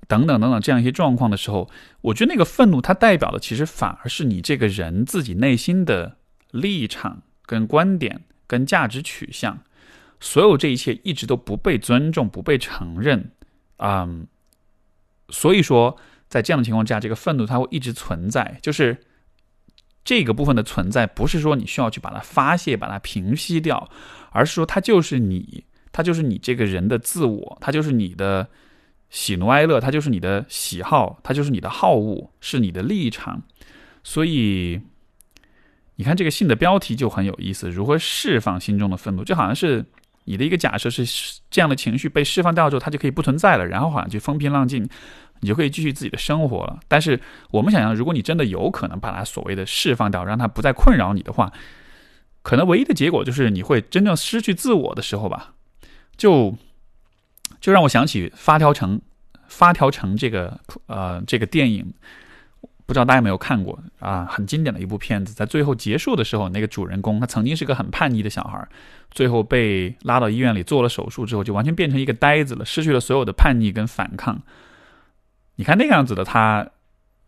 [0.07, 1.69] 等等等等，这样一些状况的时候，
[2.01, 6.17] 我觉得那个愤怒，它代表的其实反而是你这个人自己内心的
[6.51, 9.60] 立场、跟观点、跟价值取向，
[10.21, 13.31] 所有这一切一直都不被尊重、不被承认，
[13.79, 14.27] 嗯，
[15.29, 15.97] 所以说，
[16.29, 18.97] 在这样的情况之下，这个愤怒它会一直存在，就是
[20.05, 23.89] 这个部分的存在，不是说你需要去把它发泄、把它平息掉，
[24.31, 28.47] 而是说它就是你，它就是你这个人的自我，它就是你的。
[29.10, 33.41] 喜怒哀乐，它就是你的喜好，它就是你的好恶，是你的立场。
[34.04, 34.82] 所以，
[35.96, 39.24] 你看这个信的标题就很有意思：如何释放心中的愤怒？
[39.24, 39.86] 就好像是
[40.26, 41.06] 你的一个假设是
[41.50, 44.88] 这样的情绪被释放掉之后，它就可以不存在了，然后好像就风平浪静，
[45.39, 46.80] 你就可以继续自己的生活了。
[46.88, 47.20] 但是，
[47.52, 51.52] 我们想象，如果你真的有可能把它所谓的释放掉，让它不再困扰你的话，
[52.41, 55.54] 可能唯一的结果就是你会真正失去自我的时候吧。
[56.17, 56.58] 就。
[57.60, 58.98] 就让我想起《发条城》，
[59.48, 61.93] 《发条城》这个呃这个电影，
[62.86, 64.26] 不知道大家有没有看过啊？
[64.30, 65.34] 很经典的一部片子。
[65.34, 68.67] 在最后结束的时候，那个主人公他曾经是个很叛逆的小孩，
[69.12, 74.41] 最后被拉到医院里做了手术之后，就完全变成一个呆子了，失去了所有的叛逆跟反抗。
[75.56, 76.67] 你看那个样子的他。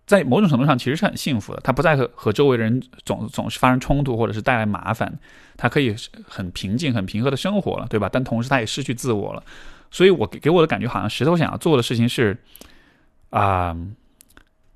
[0.05, 1.61] 在某种程度上，其实是很幸福的。
[1.63, 5.19] 他不再和和周围人总总是发生冲突，或者是带来麻烦，
[5.55, 5.95] 他可以
[6.27, 8.09] 很平静、很平和的生活了，对吧？
[8.11, 9.43] 但同时，他也失去自我了。
[9.91, 12.37] 所以，我给给我的感觉，好像石头想要做的事情是，
[13.29, 13.75] 啊，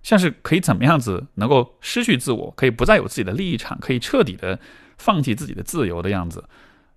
[0.02, 4.60] 像是可以怎么样子能够失去自我，可以不再有自己的立场，可以彻底的
[4.98, 6.44] 放弃自己的自由的样子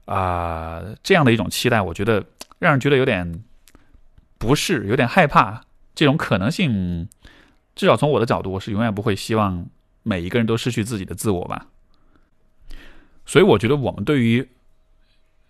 [0.07, 2.25] 啊，这样的一种期待，我觉得
[2.59, 3.43] 让人觉得有点
[4.39, 5.63] 不适，有点害怕。
[5.95, 7.09] 这种可能性。
[7.75, 9.67] 至少从我的角度，我是永远不会希望
[10.03, 11.67] 每一个人都失去自己的自我吧。
[13.27, 14.49] 所以，我觉得我们对于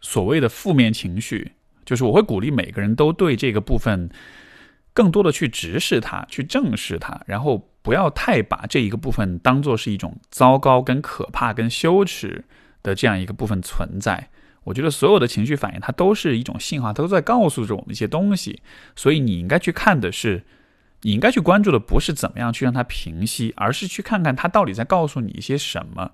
[0.01, 1.53] 所谓的负面情绪，
[1.87, 4.11] 就是我会鼓励每个人都对这个部分
[4.93, 12.45] 更多的去直视它，去正视它，然后不要太把这一个部分当做是一种糟糕、跟可怕、跟羞耻
[12.83, 14.29] 的这样一个部分存在。
[14.65, 18.61] 我觉得所有的情绪反应，它都是一种信号，它都在告诉着我们一些东西。
[18.95, 20.45] 所以，你应该去看的是。
[21.03, 26.13] 你应该去关注的不是怎么样去让它平息，而是去看看它到底在告诉你一些什么。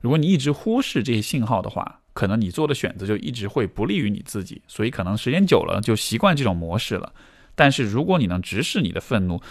[0.00, 4.62] 如果你一直忽视这些信号的话，可能你做的选择就一直会不利于你自己。
[4.66, 7.12] 所以可能时间久了就习惯这种模式了。
[7.54, 9.42] 但是如果你能直视你的愤怒，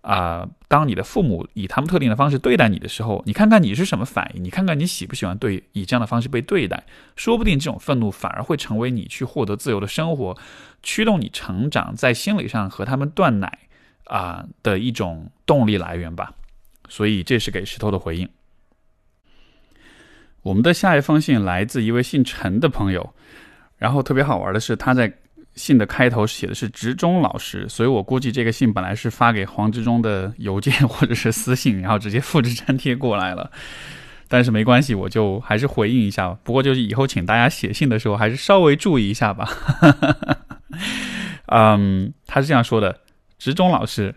[0.00, 4.42] 啊，当你的父母以他们特定的方式对待你的时候，你看看你是什么反应？
[4.42, 6.82] 你看看你喜不喜欢对以这样的方式被对待？
[7.16, 10.36] 说不定这种愤怒反而会成为你去获得自由的生活，
[10.82, 13.58] 驱动你成长，在心理上和他们断奶。
[14.04, 16.34] 啊的一种动力来源吧，
[16.88, 18.28] 所以这是给石头的回应。
[20.42, 23.14] 我们的下一封信来自一位姓陈的朋友，
[23.76, 25.12] 然后特别好玩的是，他在
[25.54, 33.50] 信的开头写的是职中老师，所以我估计这个信本来是发给黄执中的邮件或者是私信，然后直接复制粘贴过来了。
[34.28, 36.28] 但是没关系，我就还是回应一下。
[36.44, 39.48] 不过就是以后请大家写信的时候，还是稍微注意一下吧。
[41.52, 43.00] 嗯，他是这样说的。
[43.38, 44.14] 职中老师，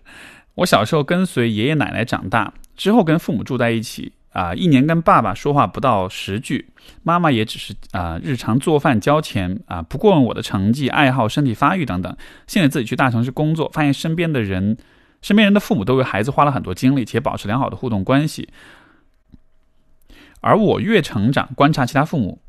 [0.55, 6.69] 我小时候跟随爷爷奶奶长大，之后跟父母住在一起啊，一年跟爸爸说话不到十句，
[7.03, 12.17] 妈妈也只是啊日常做饭交钱啊，不过问我的成绩、爱好、身体发育等等。
[12.47, 14.77] 现在自己去大城市工作，发现身边的人，
[15.21, 18.49] 身边人的父母都为孩子花了很多精力，且保持良好的互动关系，
[20.41, 22.39] 而我越成长，观察其他父母。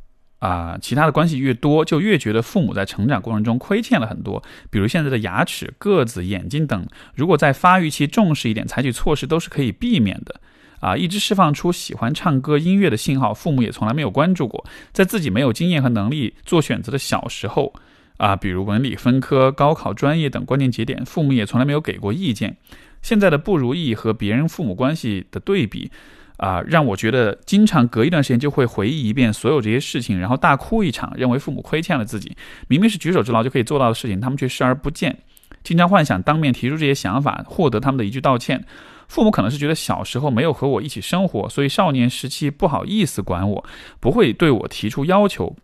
[0.41, 4.43] 啊，其他的关系越多，就越觉得父母在成长过程中亏欠了很多。
[4.69, 10.39] 比如现在的牙齿、个子、眼睛等，如果在发育期重视一点，采取措施都是可以避免的。
[10.85, 14.63] 啊，一直释放出喜欢唱歌、音乐的信号，父母也从来没有关注过。
[14.93, 17.73] 在自己没有经验和能力做选择的小时候，
[18.19, 22.55] 啊，比如文理分科、高考、专业等关键节点，父母也从来没有给过意见。
[23.01, 25.91] 现在的不如意和别人父母关系的对比。
[26.37, 32.37] 啊，让我觉得经常隔一段时间就会回忆一遍所有这些事情，然后大哭一场，认为父母亏欠了自己。
[32.67, 35.17] 明明是举手之劳就可以做到的事情，他们却视而不见。
[35.63, 38.65] 经常幻想当面提出这些想法，获得他们的一句道歉。
[39.09, 43.65] 父母可能是觉得小时候没有和我一起生活，所以少年时期不好意思管我，
[44.01, 45.55] 不会对我提出要求，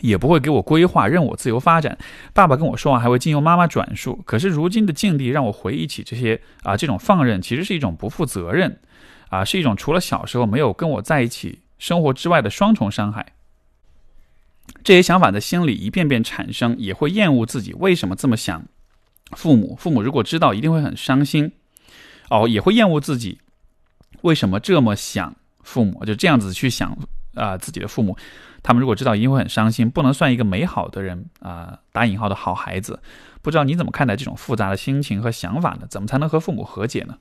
[0.00, 1.98] 也不会给我规划，任我自由发展。
[2.32, 4.20] 爸爸跟我说话还会经由妈妈转述。
[4.24, 8.78] 可是如今的境地让我回忆起这些啊，这种放任其实是一种不负责任。
[9.30, 13.34] 啊，是一种除了小时候没有跟我在一起生活之外的双重伤害。
[14.82, 18.64] 这些想法在心里一遍遍产生，也会厌恶自己为什么这么想。
[19.32, 21.52] 父母，父母如果知道，一定会很伤心。
[22.30, 23.38] 哦，也会厌恶自己
[24.22, 25.34] 为什么这么想。
[25.62, 26.96] 父母就这样子去想
[27.34, 28.16] 啊，自己的父母，
[28.62, 33.02] 他们如果知道，一定会很伤心，不能算一个美好的人啊，打引号的好孩子。
[33.42, 35.86] 不知道你怎么看待这种复杂的心情和想法呢？
[35.90, 37.18] 怎么才能和父母和解呢？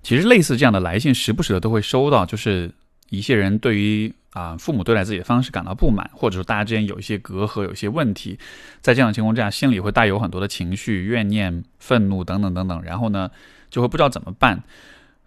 [0.00, 2.72] 其实类似这样的来信，时不时的都会收到，就是
[3.10, 8.38] 一些人对于啊父母对待自己的方式感到不满，或者说大家之间有一些隔阂，有一些问题，
[8.80, 13.28] 在这样的情况之下，心里会带有很多的情绪、怨念、愤怒等等等等，然后呢，
[13.70, 14.62] 就会不知道怎么办。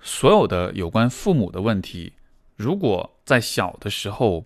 [0.02, 2.14] 所有的有关父母的问题，
[2.56, 4.44] 如果在小的时候，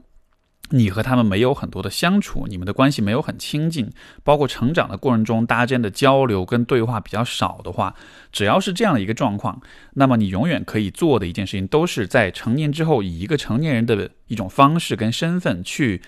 [0.71, 3.91] 你和他们没有很多的相处，你们的关系没有很亲近，
[4.23, 7.95] 包括成长的过程中，大家之间的交流跟对话比较少的话，
[8.31, 9.61] 只要是这样的一个状况，
[9.93, 16.01] 那么你永远可以做的一件事情，都是在成年之后，以一个成年人的一种方式跟身份去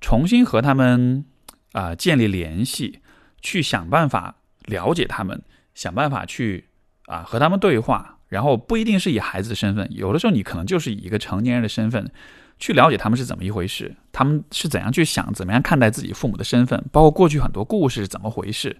[0.00, 1.24] 重新和他们
[1.72, 3.00] 啊建立联系，
[3.40, 5.42] 去想办法了解他们，
[5.74, 6.68] 想办法去
[7.06, 12.10] 啊和他们对话，然后不一定是以孩子的身份，有的时候你可能就是以一个成年人的身份。
[12.58, 18.78] 去了解他们是怎么一回事，他们是怎样去想，怎么样看待自己父母的身份，包括过去很多故事是怎么回事。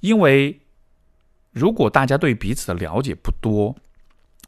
[0.00, 0.58] 因为
[1.52, 3.76] 如果大家对彼此的了解不多，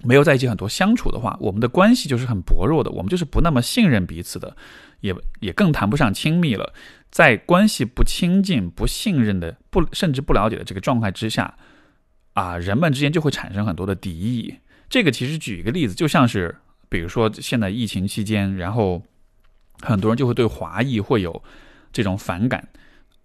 [0.02, 4.56] 没有在一起很多相处的话，我们的关系就是很薄弱的，我们就是不那么信任彼此的，
[5.00, 6.72] 也也更谈不上亲密了。
[7.10, 11.54] 在关系不亲近、不信任的、不甚至不了解的这个状态之下，
[12.38, 14.54] 啊，人们之间就会产生很多的敌意。
[14.88, 16.54] 这个其实举一个例子，就像是
[16.88, 19.02] 比如说现在疫情期间，然后
[19.80, 21.42] 很多人就会对华裔会有
[21.92, 22.68] 这种反感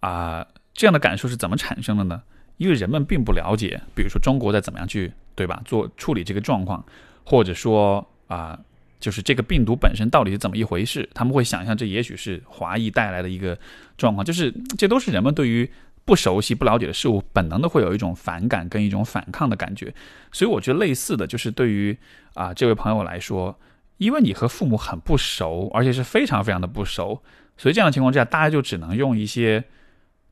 [0.00, 2.22] 啊，这样的感受是怎么产生的呢？
[2.56, 5.12] 因为人们并不了解，比如说中国在怎么样去。
[5.36, 5.60] 对吧？
[5.64, 6.86] 做处理这个状况，
[7.24, 8.56] 或者说啊，
[9.00, 11.10] 就是这个病毒本身到底是怎么一回事？
[11.12, 13.58] 他们会想象这也许是华裔带来的一个
[13.98, 15.68] 状况，就是这都是人们对于
[16.04, 19.94] 不熟悉、不了解的事物本能的会有一种反感跟一种反抗的感觉。
[20.32, 21.96] 所以我觉得类似的就是对于
[22.34, 23.58] 啊这位朋友来说，
[23.98, 27.22] 因为你和父母很不熟，而且是非常非常的不熟，
[27.56, 29.64] 所以这样的情况之下，大家就只能用一些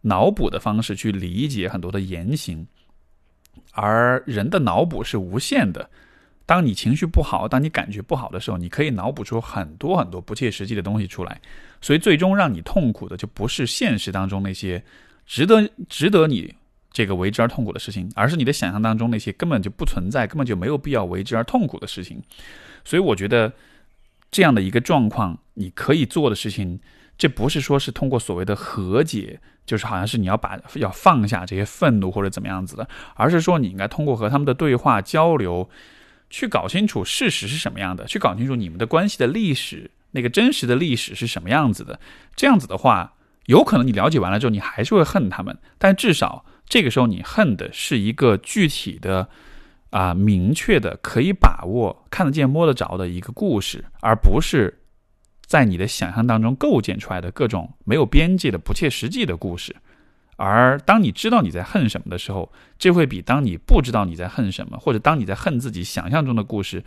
[0.03, 2.67] 脑补的方式去理解很多的言行。
[3.73, 5.89] 而人的脑补是无限的，
[6.45, 11.41] 当你情绪不好，当你感觉不好的时候，你可以脑补出很多很多不切实际的东西出来。
[11.81, 14.83] 所以最终让你痛苦的就不是现实当中那些
[15.27, 16.55] 值得值得你
[16.91, 22.23] 这个为之而痛苦的事情，而是你的想象当中那些根本就不存在、根本就没有必要为之而痛苦的事情。
[22.85, 23.53] 所以我觉得
[24.31, 26.81] 这样的一个状况，你可以做的事情。
[27.19, 35.69] 这不是说是通过所谓的和解，就是好像是你要把要放下这些愤怒或者怎么样子的，而是说你应该通过和他们的对话交流，
[36.31, 42.01] 去搞清楚事实是什么样的，去搞清楚你们的关系的历史，那个真实的历史是什么样子的。
[42.35, 43.15] 这样子的话，
[43.47, 49.29] 有可能你了解完了之后，你还是会恨他们，但至少这个时候你恨的是一个具体的、
[49.91, 54.79] 啊明确的、可以把握、看得见、摸得着的一个故事，而不是。
[55.45, 59.77] 在你的想象当中构建出来的各种没有边界的不切实际的故事，
[60.37, 66.83] 而当你知道你在恨什么的时候，这会比当你不知道你在恨什么，或者当你在恨自己想象中的故事，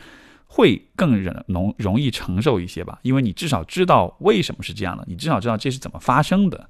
[0.55, 2.97] 会更容容易承受一些吧？
[3.01, 6.69] 因为你至少知道为什么是这样的，你至少知道这是怎么发生的。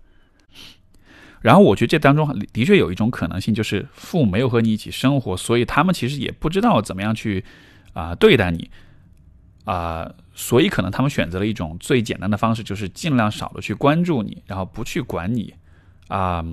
[1.39, 7.45] 然后我觉得这当中的确有一种可能性，就是父母没有和你一起生活，所以他们其实也不知道怎么样去
[7.93, 8.71] 啊对待你。
[9.65, 15.53] 啊，所以可能他们选择了一种最简单的方式，就是尽量少的去关注你，然后不去管你。
[16.07, 16.43] 啊，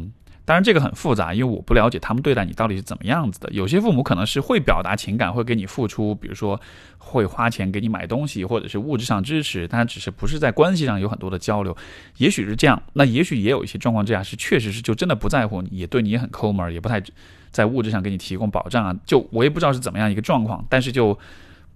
[0.45, 3.49] 当然这个很复杂，因为我不了解他们对待你到底是怎么样子的。
[3.53, 6.61] 有些父母可能是会表达情感，会给你付出，比如说
[6.99, 11.77] 会花钱给你买东西，或者是物质上支持，但只是不是在关系上有很多的交流。
[12.17, 17.03] 也许是这样，那也许也有一些状况之下是确实是就真的不在乎你，也对你也很抠门，也不太
[17.51, 18.97] 在物质上给你提供保障啊。
[19.07, 21.19] 就我也不知道是怎么样一个状况，但是就。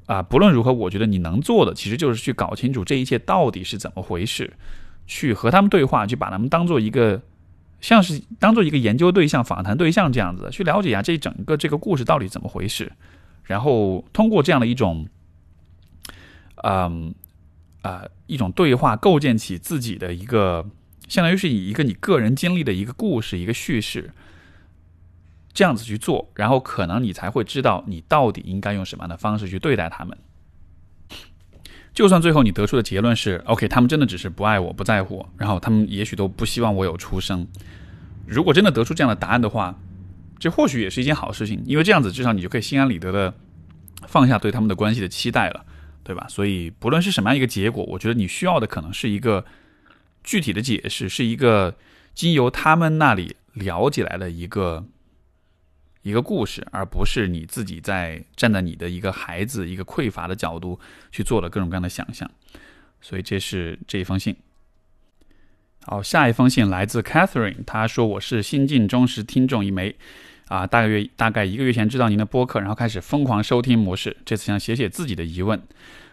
[0.06, 4.52] 啊，不论如何，我觉得你能做的其实就是去搞清楚这一切到底是怎么回事，
[5.04, 7.20] 去和他们对话，去把他们当做一个
[7.80, 12.92] 像是当做一个研究对象、访谈对象这样子，去了解一下这整个这个故事到底怎么回事，
[13.44, 15.06] 然后通过这样的一种，
[16.62, 17.14] 嗯
[17.82, 20.66] 啊一种对话，构建起自己的一个，
[21.08, 24.10] 相当于是以一个你个人经历的一个故事、一个叙事。
[25.54, 30.18] 这样子去做，然后可能你才会知道你到底应该用什么样的方式去对待他们。
[31.96, 37.48] 就算最后你得出的结论是 OK，他们真的只是不爱我、不在乎，然后他们也许都不希望我有出生。
[38.26, 39.74] 如果真的得出这样的答案的话，
[40.38, 43.32] 这或许也是一件好事情，因为这样子至少你就可以心安理得的
[44.06, 45.64] 放下对他们的关系的期待了，
[46.04, 46.26] 对吧？
[46.28, 49.42] 所以不论是什么样一个结果，我觉得你需要的可能是一个
[50.22, 51.74] 具体的解释，是一个
[52.14, 54.84] 经由他们那里了解来的一个。
[56.06, 60.78] 一个故事，而不是你自己在站在你的一个孩子、一个匮乏的角度
[61.10, 62.30] 去做了各种各样的想象，
[63.00, 64.36] 所以这是这一封信。
[65.82, 69.96] 好，下一封信来自 Catherine，她说：“我是新晋忠实听众一枚，
[70.46, 75.60] 啊，大概月大概一个月前知道您的播客，然后开始疯狂收听模式，这次想写写自己的疑问。”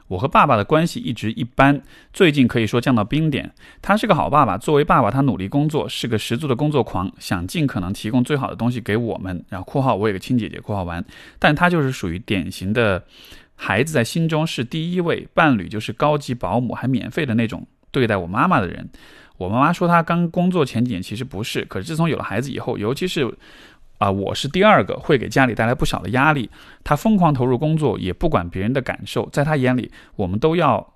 [0.08, 1.82] 我和爸爸的关系一直一般，
[2.12, 3.52] 最近可以说降到冰点。
[3.82, 9.44] 他是个好爸爸，作为爸爸，他努力工作，是个十足的工作狂，想尽可能提供最好的东西给我们。
[9.50, 11.04] 然后（括号我有个亲姐姐）（括号完），
[11.40, 13.04] 但他就是属于典型的，
[13.56, 18.90] 孩子在心中是第一位，伴侣就是高级保姆，还免费的那种对待我妈妈的人。
[19.38, 23.34] 我妈妈说她刚工作前几年其实不是，可是自从有了孩子以后，尤其是。
[24.04, 26.50] 啊，我是第二个，会给家里带来不小的压力。
[26.84, 29.30] 他疯狂投入工作，也不管别人的感受。
[29.30, 30.94] 在他眼里，我们都要，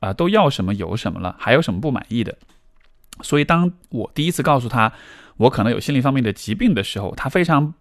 [0.00, 2.36] 啊，都要什么有什么了，还有什么不满意的？
[3.22, 4.92] 所以，当我第一次告诉他
[5.38, 7.72] 我可能有心理方面的疾病的时候，他非常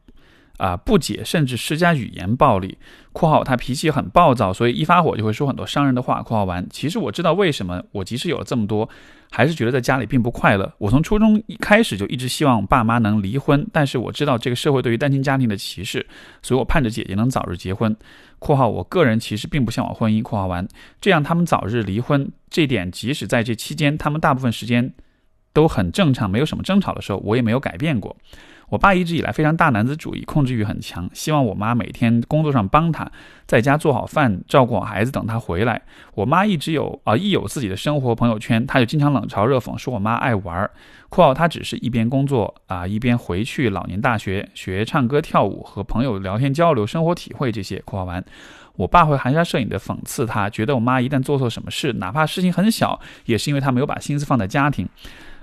[0.59, 2.77] 啊不解，甚至施加语言暴力。
[3.11, 6.21] （括号他脾气很暴躁，所以一发火就会说很多伤人的话。
[6.23, 8.87] ）（括号完）其实我知道为什么，我即使有了这么多，
[9.31, 10.71] 还是觉得在家里并不快乐。
[10.77, 16.05] 我从初中一开始就一直希望爸妈能离婚，但是我知道这个社会对于单亲家庭的歧视，
[16.43, 17.95] 所以我盼着姐姐能早日结婚。
[18.37, 20.21] （括号我个人其实并不向往婚姻。
[20.23, 20.67] ）（括号完）
[21.01, 24.93] 这样他们早日离婚，这点即使在这期间，他们大部分时间
[25.51, 28.15] 都很正常，没有什么争吵的时候，我也没有改变过。
[28.69, 33.11] 我爸一直以来非常大男子主义，控制欲很强，希望我妈每天工作上帮他，
[33.45, 35.81] 在家做好饭，照顾好孩子，等他回来。
[36.13, 40.71] 我妈一直有啊，一有自己的生活朋友圈，他就经常冷嘲热讽，说我妈爱玩儿。
[41.09, 47.81] 括号他只是一边工作啊，一边回去老年大学学唱歌跳舞，和朋友聊天交流生活体会这些。
[47.83, 48.23] 括号完，
[48.75, 54.87] 我爸会含沙射影的讽刺他，觉得我妈一旦做错什么事，哪怕事情很小，也是因为他没有把心思放在家庭。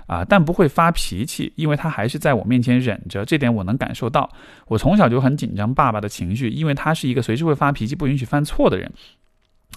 [0.07, 4.29] 啊，但不会发脾气，因为他还是在我面前忍着，这点我能感受到。
[4.67, 8.89] 我从小就很紧张爸爸的情绪，因为他是一个随时会发脾气、不允许犯错的人，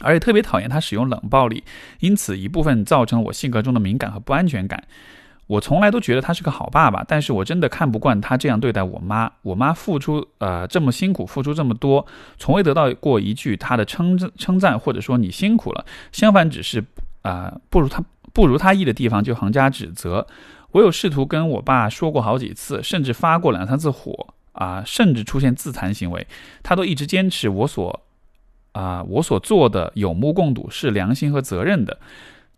[0.00, 1.64] 而且特别讨厌他使用冷暴力，
[1.98, 4.84] 因此一部分造成我性格中的敏感和不安全感。
[5.48, 9.28] 我从来都觉得他是个好爸爸，但是我真的看不惯他这样对待我妈。
[9.42, 12.06] 我妈付出呃这么辛苦，付出这么多，
[12.38, 16.84] 从未得到过一句他的称称赞，或者说你辛苦了，相反只是
[17.22, 18.00] 啊不如他。
[18.32, 20.26] 不如他意的地方就横加指责。
[20.72, 26.26] 我有试图跟我爸说过好几次，甚至发过两三次火啊，甚至出现自残行为，
[26.62, 28.02] 他都一直坚持我所
[28.72, 31.98] 啊我所做的有目共睹，是良心和责任的。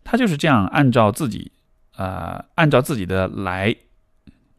[0.05, 1.53] 他就是这样按照自己
[1.97, 3.75] 啊按照自己的来。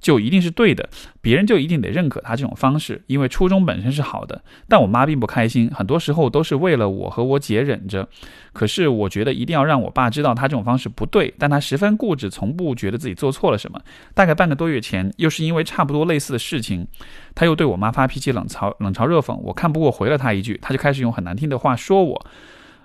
[0.04, 0.88] 就一定是对的，
[1.22, 4.43] 别人就一定得认可他这种方式，因为初衷本身是好的。
[4.68, 8.08] 但我妈并不开心，很多时候都是为了我和我姐忍着。
[8.51, 13.80] 可是我觉得一定要让我爸知道他这种方式不对，但他十分固执，从不觉得自己做错了什么。
[14.14, 16.86] 大概半个多月前，又是因为差不多类似的事情，
[17.34, 19.36] 他又对我妈发脾气，冷嘲冷嘲热讽。
[19.38, 22.26] 我看不过，回了他一句，他就开始用很难听的话说我。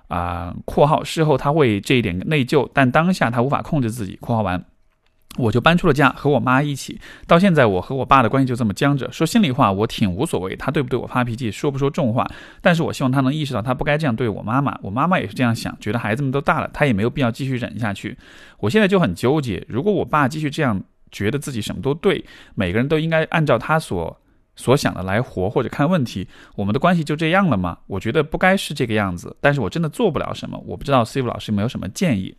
[0.09, 4.65] 啊（括号事后他会这一点内疚，但当下他无法控制自己）（括号完）。
[5.39, 7.01] 我就搬出了家，和我妈一起。
[7.27, 9.11] 到现在，我和我爸的关系就这么僵着。
[9.13, 12.29] 说心里话，我挺无所谓，他对不对我发脾气，说不说重话。
[12.61, 14.79] 但是我希望他能意识到，他不该这样对我妈妈。
[14.83, 18.19] 我妈妈也是这样想，觉得孩子们都大了，他也没有必要继续忍下去。
[18.59, 22.25] 我现在就很纠结，如果我爸继续这样，觉得自己什么都对，
[22.55, 24.21] 每个人都应该按照他所
[24.57, 26.27] 所想的来活或者看问题，
[26.57, 27.79] 我们的关系就这样了吗？
[27.87, 30.61] 我觉得不该是这个样子，但是我真的做不了什么。
[30.67, 32.37] 我不知道 Steve 老师有没有什么建议。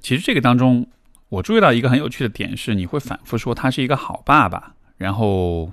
[0.00, 0.86] 其实这个当中。
[1.28, 5.72] 我注意到一个很有趣的点是，你会反复说他是一个好爸爸，然后，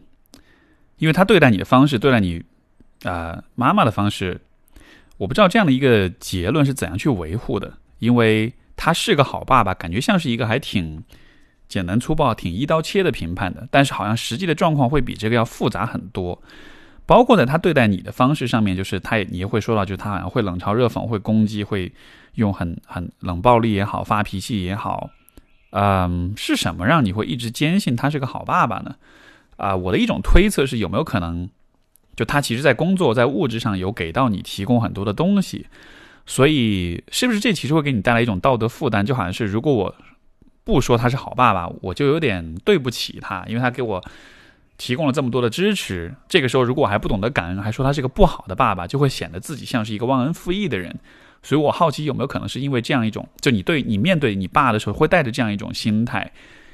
[0.97, 2.43] 因为他对待你的方式，对待你
[3.04, 4.41] 啊妈妈的方式，
[5.18, 11.04] 我不知道这样的一个结论是怎样去维护的，因为他是个好爸爸，感觉像是一个还挺
[11.68, 16.41] 简单粗暴、挺一刀切的评判的，但是好像实际的状况会比这个要复杂很多，
[17.06, 21.91] 包括在他对待你的方式上面，就是他也你也会说到，就是他好像会冷嘲热讽、会攻击、会
[22.36, 25.12] 用很很冷暴力也好、发脾气也好。
[25.72, 28.95] 嗯，是什么让你会一直坚信他是个好爸爸呢？
[29.57, 31.49] 啊，我的一种推测是有没有可能，
[32.15, 35.67] 就他其实在工作在物质上有给到你提供很多的东西，
[36.26, 39.05] 所以是不是这其实会给你带来一种道德负担？
[39.05, 39.95] 就好像是如果我
[40.63, 44.03] 不说他是好爸爸，我就有点对不起他，因为他给我
[44.78, 46.13] 提供了这么多的支持。
[46.28, 50.99] 这个时候如果我还不懂得感恩，还说他是个不好的爸爸，就会显得自己像是一个忘恩负义的人。
[51.44, 56.32] 所以我好奇有没有可能是因为这样一种，就你对你面对你爸的时候，会带着这样一种心态，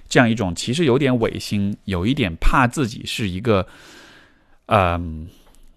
[0.09, 3.65] 这样一种其实有点违心，有一点怕自己是一个，
[4.65, 5.27] 嗯，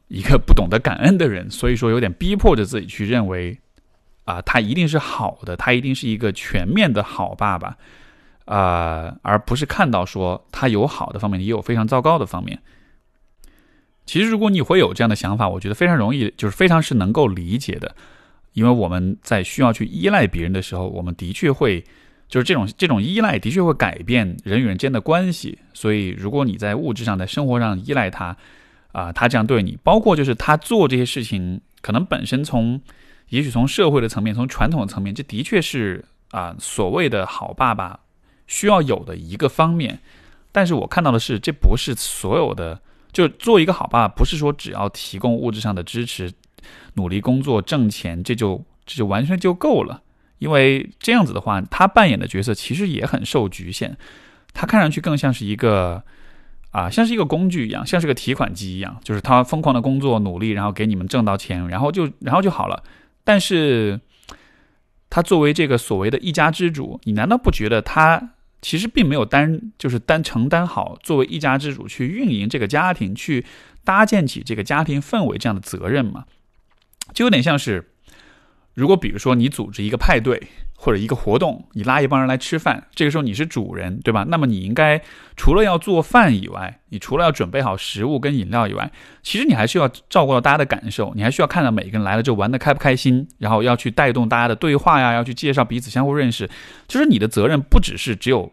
[0.08, 3.58] 一个不懂得感恩的人，所以说有点逼迫着自己去认为，
[4.24, 7.76] 啊，他一定是好的，他一定是一个全面的好爸爸，
[8.46, 12.58] 啊，而不是看到说他有好的方面，也有非常糟糕的方面。
[14.04, 17.94] 其实如果你会有这样的想法，我觉得非常容易，就是非常是能够理解的。
[18.52, 21.84] 因为我们在需要去依赖别人的时候，我们的确会，
[22.28, 25.58] 就是这种这种依赖的确会改变人与人间的关系。
[25.72, 28.36] 所以，如果你在物质上、在生活上依赖他，
[28.92, 32.80] 啊，他这样对你，包括就是他做这些事情，可能本身从，
[33.28, 38.00] 也许从社会的层面、从传统的层面，这的确是啊，所谓的好爸爸
[38.48, 40.00] 需要有的一个方面。
[40.50, 42.80] 但是我看到的是，这不是所有的，
[43.12, 46.32] 就做一个好爸爸，不是说只要提供物质上的支持。
[46.94, 50.02] 努力工作挣钱，这就这就完全就够了。
[50.38, 53.96] 因为这样子的话，他扮演的角色其实也很受局限。
[54.52, 56.02] 他看上去更像是一个
[56.70, 62.82] 啊，像是一个工具一样，像是个提款机一样，就是他疯狂的工作努力，然后给你们挣到钱，然后就然后就好了。
[63.22, 64.00] 但是，
[65.10, 68.30] 他作为这个所谓的一家之主，你难道不觉得他
[68.62, 73.44] 其实并没有担就是担承担好作为一家之主去运营这个家庭，去
[73.84, 76.24] 搭建起这个家庭氛围这样的责任嘛，
[77.12, 77.86] 就有点像是。
[78.74, 80.40] 如果比如说你组织一个派对
[80.76, 84.24] 或者一个活动，你拉一帮人来吃饭，这个时候你是主人，对吧？
[84.28, 85.02] 那么你应该
[85.36, 88.90] 除了要做饭以外，你除了要准备好食物跟饮料以外，
[89.22, 96.48] 其实你还需要照顾到大家的感受，你还需要看到每个人来了就玩的开不开心，然后要去带动大家的对话呀，要去介绍彼此相互认识。
[96.86, 98.50] 就是你的责任不只是只有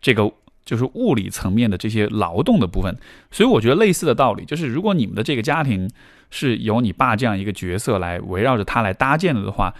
[0.00, 0.32] 这个
[0.64, 2.96] 就是物理层面的这些劳动的部分，
[3.32, 5.90] 所以我觉得类似的道理就是，如果你们的这个家庭。
[6.30, 9.74] 是由你爸这样一个角色来围绕着他来搭建的的话，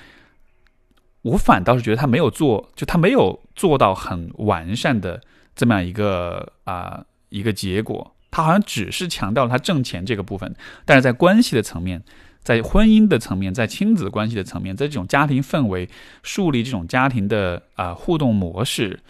[1.23, 5.21] 我反倒是觉得他没有做，就他没有做到很完善的
[5.55, 8.15] 这么样一个啊一个结果。
[8.31, 12.03] 他好像只是强调了他挣钱这个部分，但是在关系的层面，
[12.43, 15.89] 在婚姻的层面，在亲子关系的层面，在这种家庭氛围
[16.23, 19.01] 树立这种家庭的啊互动模式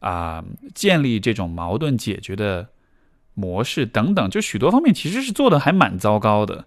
[0.00, 2.68] 啊，建立这种矛盾解决的
[3.34, 6.66] 模式等等，就许多方面其实是做的还蛮糟糕的。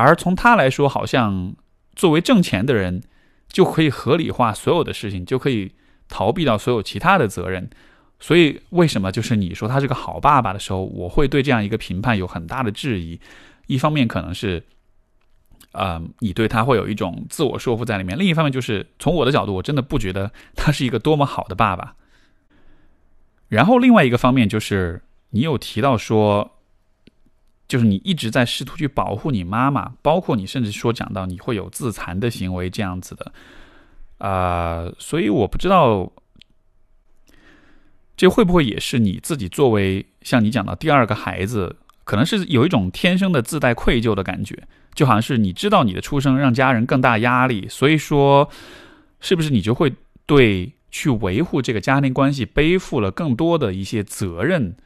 [0.00, 1.54] 而从他来说，好像
[1.94, 3.02] 作为挣钱的人，
[3.48, 5.72] 就可以合理化所有的事情，就可以
[6.08, 7.68] 逃避到所有其他的责任。
[8.18, 13.20] 所以，为什么就是你说他是个好爸爸的时候，我会对这样一个评判有很大的质疑？
[13.66, 14.64] 一方面可能是，
[15.72, 21.96] 啊，你对他会有一种自我说服在里面；另一方面就是从我的角度，我真的不觉得他是一个多么好的爸爸。
[23.48, 26.58] 然后，另外一个方面就是你有提到说。
[27.68, 33.32] 就是你一直在试图去保护你妈妈，包括你甚至说讲到你会有自残的行为这样子的，
[34.18, 36.12] 啊，所以我不知道
[38.16, 44.62] 这会不会也是你自己作为像你讲到第二个孩子，可能是有一种天生的自带愧疚的感觉，
[44.94, 48.50] 就好像是你知道你的出生让家人更大压力，所以说
[49.20, 49.94] 是不是你就会
[50.26, 54.76] 对去维护这个家庭关系背负了更多的一些责任？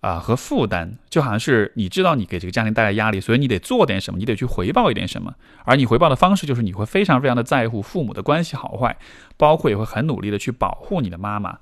[0.00, 5.34] 啊，和负担就好像是你知道你给这个家庭带来压力，所以你得做点什么，你得去回报一点什么。
[5.64, 8.96] 而你回报的方式就是你会非常非常的在乎父母的关系好坏，
[9.36, 11.58] 包括也会很努力的去保护你的妈妈。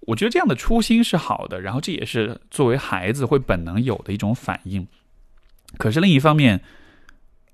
[0.00, 4.86] 我觉得这样的初心是好的，然后这也是作为孩子会本能有的一种反应。
[5.78, 6.60] 可是另一方面，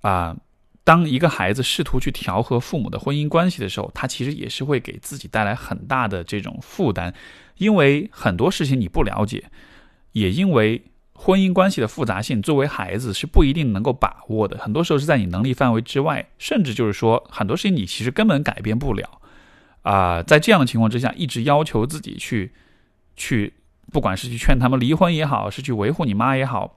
[0.00, 0.36] 啊，
[0.82, 7.14] 当一个孩子试图去调和父母的婚姻关系的时候，他其实也是会给自己带来很大的这种负担，
[7.58, 9.44] 因为很多事情你不了解。
[10.12, 10.82] 也因为
[11.12, 19.20] 婚姻关系的复杂性，作为孩子是不一定能够把握的，很多时候是在你能力范围之外，甚至就是说很多事情你其实根本改变不了。
[19.82, 22.52] 啊，在这样的情况之下，一直要求自己去
[23.16, 23.52] 去，
[23.92, 26.76] 不管是去劝他们离婚也好，是去维护你妈也好，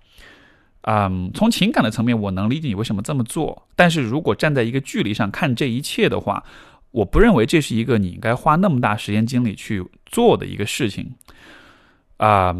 [0.81, 3.67] 嗯，从情感的层面，我能理解你为什么这么做。
[3.75, 6.43] 但是如果站在一个距离上看这一切的话，
[6.91, 11.13] 我不认为这是一个你应该花那么大时间精力去做的一个事情。
[12.17, 12.53] 啊。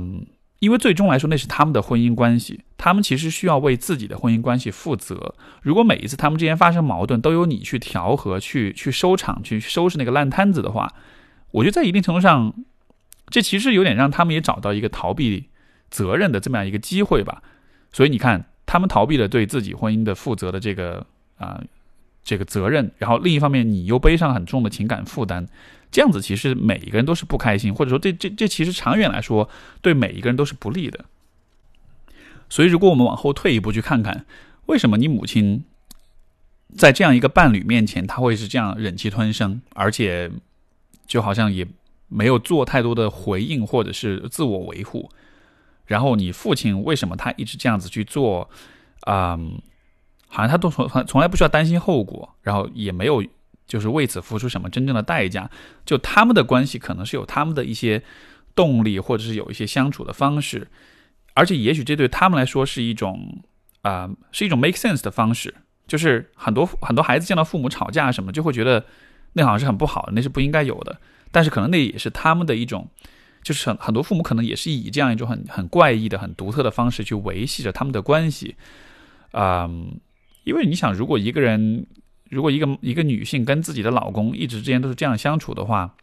[0.64, 5.36] 因为最终来说，那是他们的婚姻关系，他们其实需要为自己的婚姻关系负责。
[5.62, 10.94] 如果每一次他们之间发生矛盾都由你去调和、去去收场、去收拾那个烂摊子的话，
[11.52, 12.54] 我觉得在一定程度上，
[13.28, 15.50] 这其实有点让他们也找到一个逃避
[15.90, 17.44] 责任的这么样一个机会吧。
[17.92, 21.06] 所以你看，他们逃避了对自己婚姻的负责的这个
[21.36, 21.62] 啊
[22.24, 25.46] 这个责任，然后另一方面，你又背上很重的情感负担。
[25.94, 29.48] 这样子其实每一个人都是不开心，或者说这这这其实长远来说
[29.80, 31.06] 对每一个人都是不利的。
[32.50, 34.26] 所以，如果我们往后退一步去看看，
[34.66, 35.64] 为什么你母亲
[36.76, 40.32] 在这样一个伴侣面前，他会是这样忍气吞声，而且
[41.06, 41.68] 就好像也
[42.08, 45.12] 没有做太多的回应或者是自我维护。
[45.86, 48.50] 然后你父亲为什么他一直这样子去做？
[49.06, 49.62] 嗯，
[50.28, 53.24] 好像他都从从来不需要担心后果，然后也没有。
[53.74, 55.50] 就是为此付出什么真正的代价？
[55.84, 58.04] 就他们的关系可能是有他们的一些
[58.54, 60.68] 动力，或者是有一些相处的方式，
[61.34, 63.42] 而且也许这对他们来说是一种
[63.82, 65.56] 啊，是一种 make sense 的方式。
[65.88, 68.86] 就是很多很多孩子见到父母吵架什么，就会觉得
[69.34, 71.02] 那好像是很不好的，那是不应该有的。
[71.32, 72.88] 但是可能那也是他们的一种，
[73.42, 78.56] 就是很很多父母可能也是以这样一种很很怪异的、很独特的方式去维系着他们的关系。
[79.32, 80.00] 嗯，
[80.44, 81.88] 因为你想，如果一个人。
[82.34, 85.96] 如果一个一个女性跟自己的老公一直之间都是这样相处的话，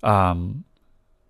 [0.00, 0.36] 啊，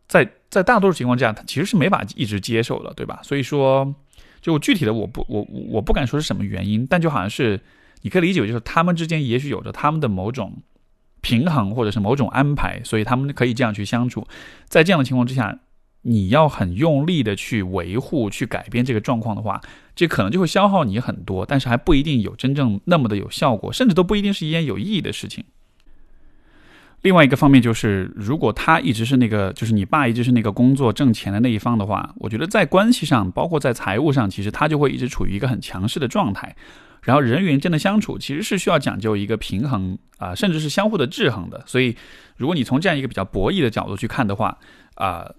[0.06, 3.20] 在在大多数情况下，她其实是没法一直接受的，对吧？
[3.22, 3.94] 所以说，
[4.40, 7.60] 就具体的我不我我不敢说是什么原因，但就好像是
[8.02, 10.62] 你可以理解就是他们之间也许有着他们的某种
[11.20, 14.26] 平衡或者是某种安排，所以他们可以这样去相处。
[14.66, 15.58] 在这样的情况之下。
[16.02, 19.60] 你要很用力的去维护、去改变这个状况的话，
[19.94, 25.44] 这可能就会消耗你很多，但是还不一定有真正那么的有效果，甚至都不一定是一件有意义的事情。
[27.02, 36.56] 另外一个方面就是，如果他一直是那个，就是你爸一直是那个工作挣钱的那一方的话，我觉得在关系上，包括在财务上，其实他就会一直处于一个很强势的状态。
[37.02, 41.62] 然后人与人之间的相处其实是需要讲究一个平衡啊，甚至是相互的制衡的。
[41.66, 41.96] 所以，
[42.36, 44.58] 如果你从这样一个比较博弈的角度去看的话，
[44.96, 45.30] 啊，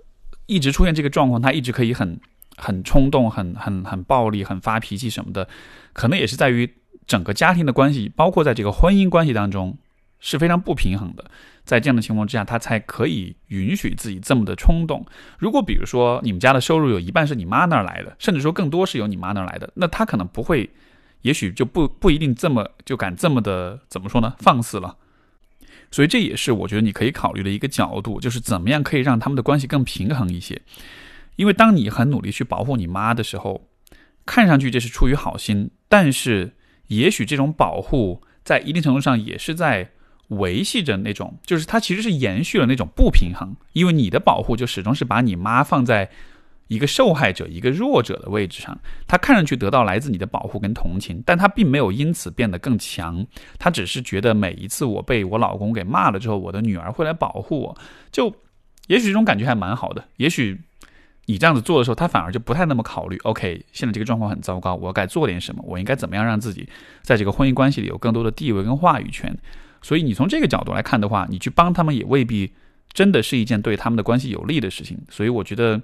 [0.50, 2.20] 一直出现这个状况，他一直可以很
[2.58, 5.47] 很冲动、很很很暴力、很发脾气什么的，
[5.93, 6.70] 可能也是在于
[7.08, 9.78] 整个家庭的关系，包括在这个婚姻关系当中。
[10.22, 11.32] 是非常不平衡的，
[11.64, 15.06] 在这样的情况之下，他才可以允许自己这么的冲动。
[15.38, 20.70] 如果比如说你们家的收入有一半是你妈那儿来的，甚至说更多是由你妈那儿来的，那他可能不会，
[21.22, 24.36] 也许就不不一定这么就敢这么的怎么说呢？
[24.39, 24.97] 放肆了。
[25.92, 30.62] 所以这也是我觉得你可以考虑的一个角度，就是怎么样可以让他们的关系更平衡一些。
[31.36, 33.68] 因为当你很努力去保护你妈的时候，
[34.26, 36.54] 看上去这是出于好心，但是
[36.88, 39.92] 也许这种保护在一定程度上也是在。
[40.30, 46.08] 维系着那种，就是它其实是延续了那种不平衡，因为你的保护就始终是把你妈放在
[46.70, 53.26] 一个受害者、一个弱者的位置上，他看上去得到来自你的保护跟同情，但他并没有因此变得更强，
[53.58, 57.78] 他只是觉得每一次我被我老公给骂了之后，我的女儿会来保护我，
[58.12, 58.34] 就
[58.88, 60.04] 也许这种感觉还蛮好的。
[60.18, 60.60] 也许
[61.26, 63.18] 你这样子做的时候，他反而就不太那么考虑。
[63.24, 65.64] OK，现在这个状况很糟糕，我该做点什么？
[65.68, 66.70] 我应该怎么样让自己
[67.02, 69.36] 在这个婚姻关系里有更多的地位跟话语权？
[69.82, 72.52] 所以你从这个角度来看的话，你去帮他们也未必
[72.94, 75.00] 真的是一件对他们的关系有利的事情。
[75.10, 75.82] 所以我觉得，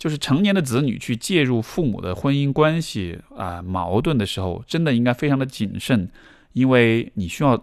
[0.00, 6.08] 就是成年的子女去介入父母的婚姻关系啊矛盾的时候，真的应该非常的谨慎，
[6.54, 7.62] 因为你需要，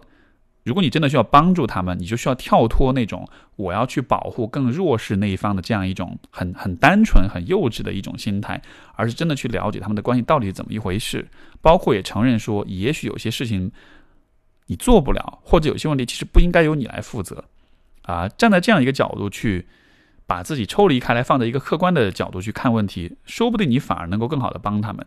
[0.62, 8.62] 如果你真的需要帮助他们，你就需要跳脱那种我要去保护更弱势那一方的这样一种很很单纯、很幼稚的一种心态，
[8.94, 11.26] 而是真的去了解他们的关系到底是怎么一回事，
[11.60, 13.72] 包括也承认说，也许有些事情。
[14.70, 17.42] 你做不了，或者有些问题其实不应该由你来负责，
[18.02, 19.66] 啊，站在这样一个角度去
[20.28, 25.06] 把自己抽离开来，放在一个客观的角度去看问题，说不定你反而能够更好的帮他们。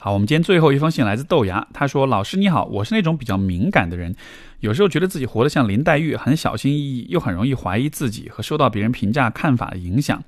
[0.00, 4.16] 好，我们今天最后一封信来自豆芽，他说：“老师你好，我是那种比较敏感的人，
[4.60, 10.24] 有时候觉得自己活得像林黛玉，很小心翼翼，又很容易怀疑自己和受到别人评价看法的影响，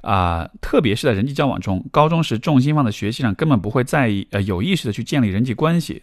[0.00, 6.02] 啊，特别是在人际交往中，高中时重心放在学习上，根本不会在意，呃，有意识的去建立人际关系。”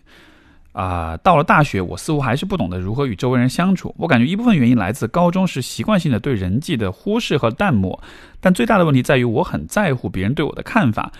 [0.74, 3.94] 啊，到了大学，我似乎还是不懂得如何与周围人相处。
[3.98, 8.02] 我感觉一部分原因来自高中时习惯性的对人际的忽视和淡漠，
[8.40, 11.12] 但最大的问题在于我很在乎别人对我的看法。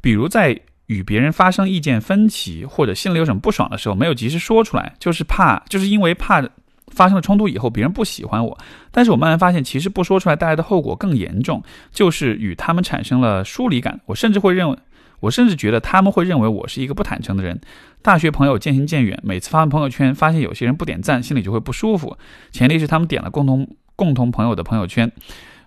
[0.00, 6.42] 比如在与别人发生意见分歧或者心里有什么不爽的时候，没有及时说出来，就是怕，就是因为怕
[6.88, 8.58] 发生了冲突以后别人不喜欢我。
[8.90, 14.00] 但是我慢慢发现，其实不说出来带来的后果更严重，就是与他们产生了疏离感。
[14.06, 14.78] 我甚至会认为。
[15.20, 17.60] 我甚至觉得他们会认为我是一个不坦诚的人。
[18.02, 22.16] 大学朋友渐行渐远，每次发完朋友圈，发现有些人不点赞，心里就会不舒服。
[22.52, 25.10] 前提是他们点了共同共同朋友的朋友圈，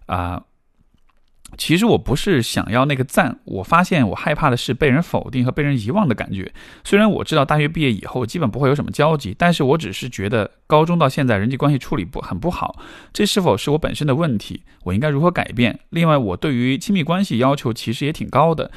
[0.05, 0.43] 啊，
[1.57, 3.39] 其实我不是想要那个赞。
[3.43, 6.53] 我发现我害怕的是被人否定和被人遗忘的感觉。
[6.85, 12.79] 虽然我知道大学毕业以后基本不会有什么交集，但是我只是觉得高中到现在人际关系处理不很不好。
[13.11, 14.63] 这是否是我本身的问题？
[14.85, 15.77] 我应该如何改变？
[15.89, 18.71] 另外，我对于亲密关系要求其实也挺高的。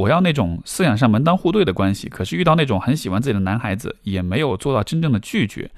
[0.00, 5.70] 我要那种思想上门当户对的关系，可是遇到那种很喜欢自己的男孩子，也没有做到真正的拒绝。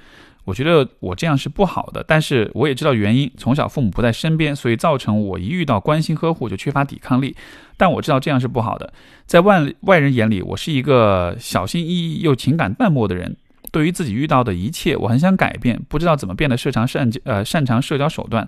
[0.45, 3.31] 我觉得我这样是不好的，但是我也知道原因。
[3.37, 7.37] 从小父母不在身边，所以造成我一遇到关心呵护就缺乏抵抗力。
[7.77, 8.93] 但我知道这样是不好的，
[9.27, 13.37] 在外外人眼里，我是一个小心翼翼又情感淡漠的人。
[13.71, 18.47] 对于自己遇到的一切，我很想改变，不知道怎么变得擅长善呃擅长社交手段，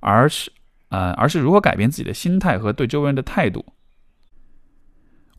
[0.00, 0.50] 而是
[0.90, 3.64] 呃而是如何改变自己的心态和对周围人的态度。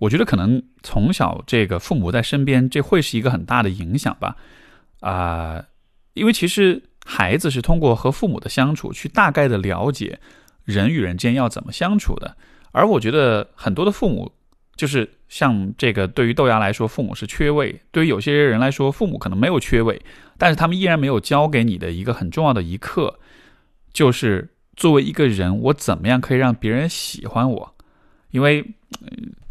[0.01, 4.35] 我觉得可能从小这个父母在身边，这会是一个很大的影响吧，
[5.01, 5.63] 啊，
[6.15, 10.19] 因为其实孩子是通过和父母的相处，去大概的了解
[10.63, 12.35] 人与人间要怎么相处的。
[12.71, 14.31] 而我觉得很多的父母，
[14.75, 20.01] 就是像这个，对于豆芽来说，父母是缺位；对于有些人来说，父母可能没有缺位，
[20.35, 23.19] 但是他们依然没有教给你的一个很重要的一课，
[23.93, 27.75] 就是作为一个人，我怎么样可以让别人喜欢我，
[28.31, 28.65] 因为。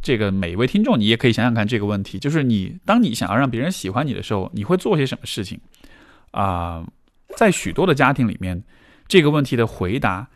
[0.02, 5.60] 这个每一位听众，你也可以想想看这个问题，就是你当你想要让别人喜欢你的时候，你会做些什么事情？
[6.30, 6.86] 啊，
[7.36, 8.62] 在许多的家庭里面，
[9.08, 10.28] 这个问题的回答，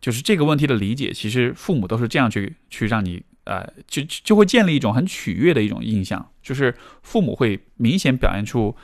[0.00, 8.76] 就是这个问题的理解，其实父母都是这样去去让你呃，就就会建立一种很取悦的一种印象，就是父母会明显表现出。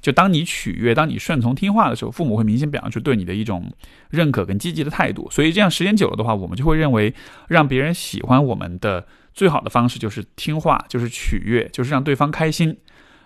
[0.00, 3.72] 就当你取悦、当你顺从听话的时候，父母会明显表现出对你的一种
[4.10, 5.30] 认可跟积极的态度。
[5.30, 7.14] 所以这样时间久了的话，我们就会认为
[7.46, 12.76] 让别人喜欢我们的最好的方式就是听话，就是取悦，就是让对方开心。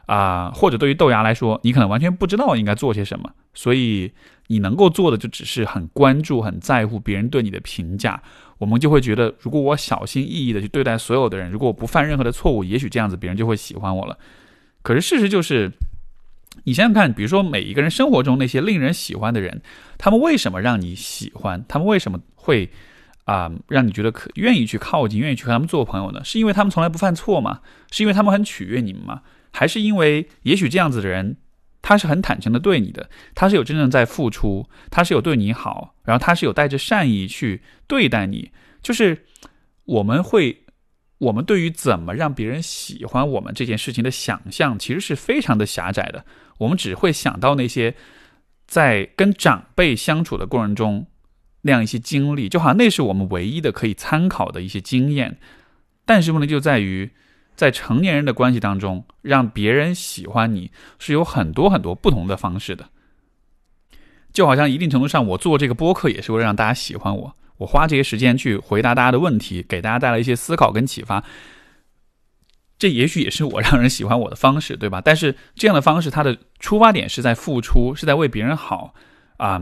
[0.06, 4.12] 啊，或者对于豆芽来说，你可能完全不知道应该做些什么，所以
[4.46, 8.22] 你能够做的就只是很关注、很在乎别人对你的评价。
[8.58, 14.16] 我们就会觉得，如果我小心翼翼的去对待所有的人，如果我不犯任何的错误，也许这样子别人就会喜欢我了。
[14.82, 15.72] 可是事实就是，
[16.62, 19.60] 你想想看，比如说每一个人生活中那些令人喜欢的人，
[19.98, 21.64] 他们为什么让你喜欢？
[21.66, 22.70] 他们为什么会
[23.26, 26.24] 啊让你觉得可愿意去靠近、愿意去和他们做朋友呢？
[26.24, 27.60] 是因为他们从来不犯错吗？
[27.92, 29.22] 是因为他们很取悦你们吗？
[29.52, 31.36] 还是因为也许这样子的人？
[31.82, 38.50] 他是很坦诚的对你的，他是有真正在付出，他是有对你好，然后他是有带着善意去对待你。
[38.82, 39.24] 就是
[39.84, 40.64] 我们会，
[41.18, 46.24] 我们对于怎么让别人喜欢我们这件事情的想象，其实是非常的狭窄的。
[46.58, 47.94] 我们只会想到那些
[48.66, 51.06] 在跟长辈相处的过程中
[51.66, 55.36] 那样一些经历，就好像那是我们唯一的可以参考的一些经验。
[56.06, 57.10] 但是问题就在于。
[57.56, 62.90] 在成年人的关系当中，让别人喜欢你是有很多很多不同的方式的。
[64.30, 67.34] 就好像一定程度上，我做这个播客也是为了让大家喜欢我。
[67.56, 71.24] 我花这些时间去回答大家的问题，给大家带来一些思考跟启发。
[72.78, 75.00] 这也许也是我让人喜欢我的方式，对吧？
[75.02, 78.92] 但是这样的方式，它的出发点是在付出，是在为别人好，
[79.38, 79.58] 啊，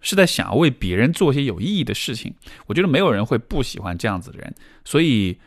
[0.00, 2.34] 是在想要为别人做些有意义的事情。
[2.66, 5.38] 我觉得没有人会不喜欢这样子的人，所以。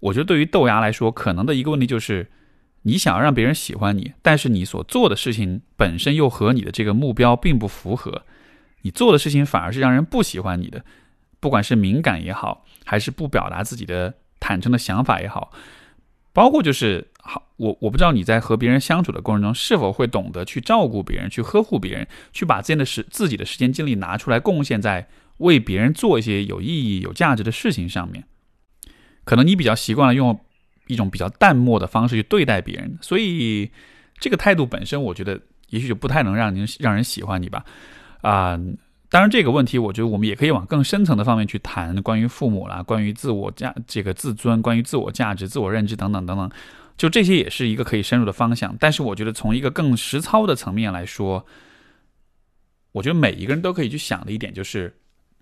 [0.00, 2.30] 我觉得对于豆芽来说，可能的一个问题就是，
[2.82, 8.22] 你想要让别人喜欢你，但是你所做的事情本身又和你的这个目标并不符合，
[8.82, 10.84] 你做的事情反而是让人不喜欢你的，
[11.40, 15.50] 不管是敏感也好，还是不表达自己的坦诚的想法也好，
[16.38, 25.08] 包括就是好，我我不知道你在和别人相处的过程中，是否会懂得去照顾别人，去呵护别人，去把自己的时自己的时间精力拿出来贡献在
[25.38, 28.22] 为别人做一些有意义、有价值的事情上面。
[29.24, 30.38] 可能你比较习惯了用
[30.86, 33.68] 一种比较淡漠的方式去对待别人，所以
[34.20, 37.64] 这个态度本身，我觉得也许就不太能让您让人喜欢你吧。
[38.22, 38.56] 啊，
[39.10, 46.50] 当然这个问题，我觉得我们也可以往更深层的方面去谈，关于父母啦，关于自我价这个自尊，关于自我价值、自我认知等等等等，
[46.96, 48.76] 就这些也是一个可以深入的方向。
[48.78, 51.46] 但是我觉得从一个更实操的层面来说，
[52.92, 54.94] 我觉得每一个人都可以去想的一点就是。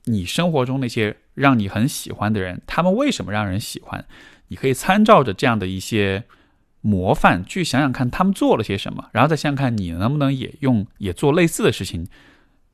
[0.08, 4.06] 你生活中那些让你很喜欢的人，他们为什么让人喜欢？
[4.46, 6.22] 你可以参照着这样的一些
[6.80, 12.06] 模范去想想看，他们做了些什么，然后再想想看你能不能也用也做类似的事情，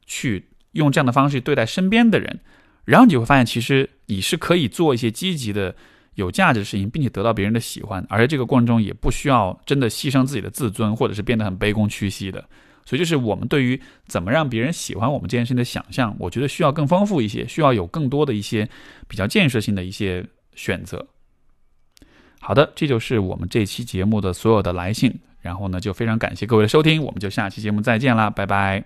[0.05, 2.41] 去用这样的方式对待身边的人，
[2.85, 5.75] 然后你就会发现，其实你是可以做一些积极的、
[6.15, 12.45] 有价值的事情，并且得到别人的喜欢，而且这个过程中也不需要真的牺牲自己的自尊，或者是变得很卑躬屈膝的。
[12.85, 18.69] 所以，就是我们对于怎么让别人喜欢我们这件事情的想象，我觉得需要更丰富一些，需要有更多的一些
[19.07, 21.07] 比较建设性的一些选择。
[22.41, 25.21] 好的，这就是我们这期节目的所有的来信。
[25.41, 28.85] 然后呢，就非常感谢各位的收听，我们就下期节目再见啦，拜拜。